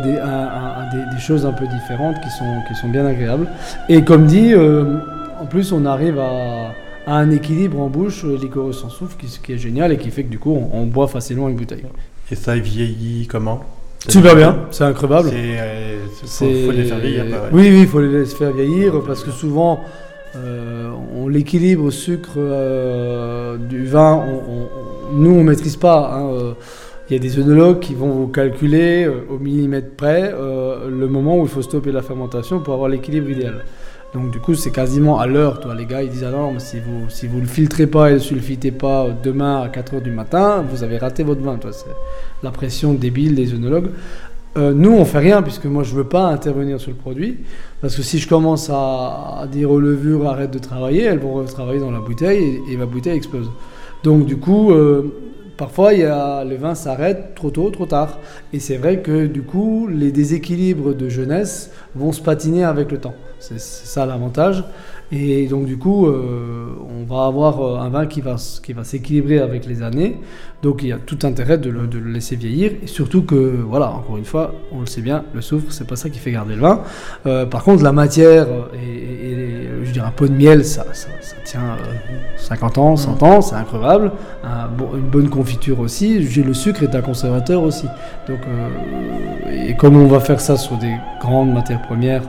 choses 1.19 1.45
un 1.45 1.51
peu 1.51 1.65
différentes 1.67 2.15
qui 2.21 2.29
sont, 2.29 2.45
qui 2.67 2.87
bien 2.89 3.05
agréables. 3.05 3.47
Et 3.89 4.03
comme 4.03 4.25
dit, 4.25 4.53
en 5.41 5.45
plus 5.45 5.71
on 5.71 5.85
arrive 5.85 6.19
à, 6.19 6.73
à 7.07 7.15
un 7.15 7.29
équilibre 7.31 7.79
en 7.79 7.87
bouche, 7.87 8.23
euh, 8.25 8.37
liquoreux 8.37 8.73
sans 8.73 8.89
soufre, 8.89 9.17
qui, 9.17 9.27
qui 9.43 9.53
est 9.53 9.57
génial 9.57 9.91
et 9.91 9.97
qui 9.97 10.11
fait 10.11 10.23
que 10.23 10.29
du 10.29 10.39
coup 10.39 10.51
on, 10.53 10.79
on 10.81 10.85
boit 10.85 11.07
facilement 11.07 11.49
une 11.49 11.55
bouteille. 11.55 11.83
Et 12.31 12.35
ça 12.35 12.55
vieillit 12.55 13.27
comment? 13.27 13.61
Super 14.07 14.35
bien, 14.35 14.57
c'est 14.71 14.83
incroyable. 14.83 15.29
C'est, 15.29 15.59
euh, 15.59 15.97
faut, 16.23 16.45
faut 16.45 16.71
les 16.71 16.85
faire 16.85 16.97
vieillir. 16.99 17.25
ouais. 17.25 17.37
Oui, 17.51 17.69
oui, 17.71 17.81
il 17.81 17.87
faut 17.87 18.01
les 18.01 18.25
faire 18.25 18.51
vieillir 18.51 18.93
parce 19.05 19.23
que 19.23 19.29
souvent, 19.31 19.81
euh, 20.35 20.89
on 21.15 21.27
l'équilibre 21.27 21.83
au 21.83 21.91
sucre 21.91 22.31
euh, 22.37 23.57
du 23.57 23.85
vin, 23.85 24.23
on, 24.27 24.53
on- 24.53 24.67
nous 25.21 25.31
on 25.31 25.43
maîtrise 25.43 25.75
pas. 25.75 26.11
hein, 26.15 26.55
Il 27.09 27.13
y 27.13 27.15
a 27.17 27.19
des 27.19 27.37
œnologues 27.37 27.79
qui 27.79 27.93
vont 27.93 28.09
vous 28.09 28.27
calculer 28.29 29.07
au 29.29 29.37
millimètre 29.37 29.91
près 29.97 30.31
le 30.31 31.07
moment 31.07 31.37
où 31.39 31.43
il 31.43 31.49
faut 31.49 31.61
stopper 31.61 31.91
la 31.91 32.01
fermentation 32.01 32.59
pour 32.61 32.73
avoir 32.73 32.89
l'équilibre 32.89 33.29
idéal. 33.29 33.65
Donc 34.13 34.31
du 34.31 34.39
coup, 34.39 34.55
c'est 34.55 34.71
quasiment 34.71 35.19
à 35.19 35.27
l'heure, 35.27 35.61
toi 35.61 35.73
les 35.73 35.85
gars, 35.85 36.03
ils 36.03 36.09
disent 36.09 36.25
ah 36.27 36.31
non, 36.31 36.51
mais 36.51 36.59
si 36.59 36.79
vous 36.79 37.09
si 37.09 37.27
vous 37.27 37.39
le 37.39 37.47
filtrez 37.47 37.87
pas 37.87 38.09
et 38.09 38.13
le 38.13 38.19
sulfitez 38.19 38.71
pas 38.71 39.07
demain 39.23 39.61
à 39.61 39.69
4h 39.69 40.01
du 40.01 40.11
matin, 40.11 40.65
vous 40.69 40.83
avez 40.83 40.97
raté 40.97 41.23
votre 41.23 41.41
vin, 41.41 41.57
toi, 41.57 41.71
c'est 41.71 41.85
la 42.43 42.51
pression 42.51 42.93
débile 42.93 43.35
des 43.35 43.53
œnologues. 43.53 43.91
Euh, 44.57 44.73
nous, 44.73 44.91
on 44.91 45.05
fait 45.05 45.19
rien 45.19 45.41
puisque 45.41 45.65
moi, 45.65 45.83
je 45.83 45.95
veux 45.95 46.03
pas 46.03 46.25
intervenir 46.25 46.81
sur 46.81 46.91
le 46.91 46.97
produit 46.97 47.37
parce 47.79 47.95
que 47.95 48.01
si 48.01 48.19
je 48.19 48.27
commence 48.27 48.69
à, 48.69 49.47
dire 49.49 49.71
aux 49.71 49.79
levures 49.79 50.27
arrête 50.27 50.51
de 50.51 50.59
travailler, 50.59 51.03
elles 51.03 51.19
vont 51.19 51.35
retravailler 51.35 51.79
dans 51.79 51.91
la 51.91 52.01
bouteille 52.01 52.59
et, 52.67 52.73
et 52.73 52.77
ma 52.77 52.85
bouteille 52.85 53.15
explose. 53.15 53.49
Donc 54.03 54.25
du 54.25 54.37
coup, 54.37 54.71
euh, 54.71 55.03
parfois, 55.61 55.93
il 55.93 55.99
y 55.99 56.05
a, 56.05 56.43
le 56.43 56.55
vin 56.55 56.73
s'arrête 56.73 57.35
trop 57.35 57.51
tôt, 57.51 57.69
trop 57.69 57.85
tard. 57.85 58.17
Et 58.51 58.59
c'est 58.59 58.77
vrai 58.77 59.01
que 59.01 59.27
du 59.27 59.43
coup, 59.43 59.87
les 59.87 60.11
déséquilibres 60.11 60.95
de 60.95 61.07
jeunesse 61.07 61.69
vont 61.93 62.11
se 62.11 62.19
patiner 62.19 62.63
avec 62.63 62.91
le 62.91 62.97
temps. 62.97 63.13
C'est 63.37 63.59
c'est 63.59 63.85
ça 63.85 64.07
l'avantage. 64.07 64.63
Et 65.13 65.47
donc 65.47 65.65
du 65.65 65.77
coup, 65.77 66.07
euh, 66.07 66.67
on 66.89 67.03
va 67.03 67.25
avoir 67.25 67.61
euh, 67.61 67.77
un 67.79 67.89
vin 67.89 68.05
qui 68.05 68.21
va, 68.21 68.37
qui 68.63 68.71
va 68.71 68.85
s'équilibrer 68.85 69.39
avec 69.39 69.65
les 69.65 69.83
années. 69.83 70.17
Donc 70.63 70.83
il 70.83 70.89
y 70.89 70.93
a 70.93 70.97
tout 70.97 71.19
intérêt 71.23 71.57
de 71.57 71.69
le, 71.69 71.85
de 71.87 71.97
le 71.99 72.11
laisser 72.11 72.37
vieillir. 72.37 72.71
Et 72.81 72.87
surtout 72.87 73.23
que, 73.23 73.35
voilà, 73.67 73.91
encore 73.91 74.17
une 74.17 74.23
fois, 74.25 74.53
on 74.71 74.79
le 74.79 74.85
sait 74.85 75.01
bien, 75.01 75.23
le 75.33 75.41
soufre, 75.41 75.71
c'est 75.73 75.85
pas 75.87 75.97
ça 75.97 76.09
qui 76.09 76.19
fait 76.19 76.31
garder 76.31 76.55
le 76.55 76.61
vin. 76.61 76.81
Euh, 77.25 77.45
par 77.45 77.63
contre, 77.63 77.83
la 77.83 77.91
matière 77.91 78.47
et, 78.73 78.77
et- 78.87 79.31
et, 79.31 79.85
je 79.85 79.91
dire, 79.91 80.05
un 80.05 80.11
pot 80.11 80.27
de 80.27 80.33
miel, 80.33 80.63
ça, 80.63 80.85
ça, 80.93 81.09
ça 81.21 81.35
tient 81.43 81.59
euh, 81.61 82.37
50 82.37 82.77
ans, 82.77 82.95
100 82.95 83.21
ans, 83.23 83.41
c'est 83.41 83.55
incroyable. 83.55 84.11
Un 84.43 84.67
bon- 84.69 84.91
une 84.95 85.09
bonne 85.09 85.29
confiture 85.29 85.79
aussi. 85.81 86.19
Le 86.19 86.53
sucre 86.53 86.83
est 86.83 86.95
un 86.95 87.01
conservateur 87.01 87.63
aussi. 87.63 87.87
Donc, 88.29 88.39
euh, 88.47 89.67
et 89.67 89.75
comme 89.75 89.97
on 89.97 90.07
va 90.07 90.19
faire 90.21 90.39
ça 90.39 90.55
sur 90.55 90.77
des 90.77 90.93
grandes 91.19 91.51
matières 91.53 91.81
premières 91.81 92.23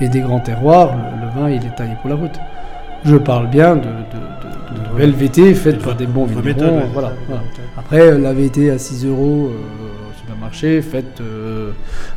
et 0.00 0.08
des 0.08 0.20
grands 0.20 0.40
terroirs, 0.40 0.94
le, 0.96 1.26
le 1.26 1.32
vin, 1.40 1.50
il 1.50 1.64
est 1.64 1.74
taillé 1.76 1.94
pour 2.00 2.10
la 2.10 2.16
route. 2.16 2.38
Je 3.04 3.16
parle 3.16 3.48
bien 3.48 3.76
de, 3.76 3.82
de, 3.82 3.86
de, 3.86 3.88
de, 3.88 4.88
de 4.90 4.92
Ouais. 4.94 4.98
belles 4.98 5.12
VT 5.12 5.54
faites 5.54 5.78
par 5.82 5.94
de- 5.94 5.98
des 6.00 6.06
bons 6.06 6.24
vignerons. 6.26 6.82
voilà. 6.92 7.12
Après, 7.78 8.00
euh, 8.00 8.18
la 8.18 8.32
VT 8.32 8.70
à 8.70 8.78
6 8.78 9.06
euros 9.06 9.50
euh, 9.52 10.10
au 10.10 10.18
supermarché, 10.18 10.82
faite 10.82 11.20
euh, 11.20 11.70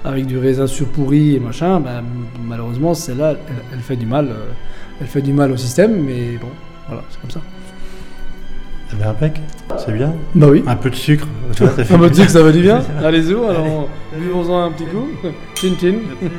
avec 0.03 0.25
du 0.25 0.37
raisin 0.37 0.65
surpourri 0.67 1.35
et 1.35 1.39
machin, 1.39 1.79
ben, 1.79 2.03
malheureusement, 2.47 2.93
celle-là, 2.93 3.31
elle, 3.47 3.55
elle 3.73 3.79
fait 3.79 3.95
du 3.97 4.05
mal. 4.05 4.27
euh, 4.29 4.51
elle 5.01 5.07
fait 5.07 5.21
du 5.21 5.31
mal 5.33 5.51
au 5.51 5.57
système, 5.57 6.01
mais 6.03 6.37
bon, 6.41 6.47
voilà, 6.87 7.03
c'est 7.09 7.21
comme 7.21 7.31
ça. 7.31 7.39
Ça 8.89 8.97
fait 8.97 9.03
impec, 9.07 9.41
c'est 9.77 9.91
bien? 9.93 10.13
Bah 10.33 10.47
oui. 10.49 10.63
Un 10.65 10.75
peu 10.75 10.89
de 10.89 10.95
sucre, 10.95 11.27
Un 11.61 11.97
peu 11.99 12.09
de 12.09 12.15
sucre, 12.15 12.29
ça 12.31 12.41
va 12.41 12.51
du 12.51 12.61
bien 12.61 12.81
Allez-y, 13.03 13.33
alors 13.33 13.87
buvons-en 14.17 14.63
un 14.65 14.71
petit 14.71 14.85
coup. 14.85 15.07
Chin 15.55 15.73
chin. 15.79 15.93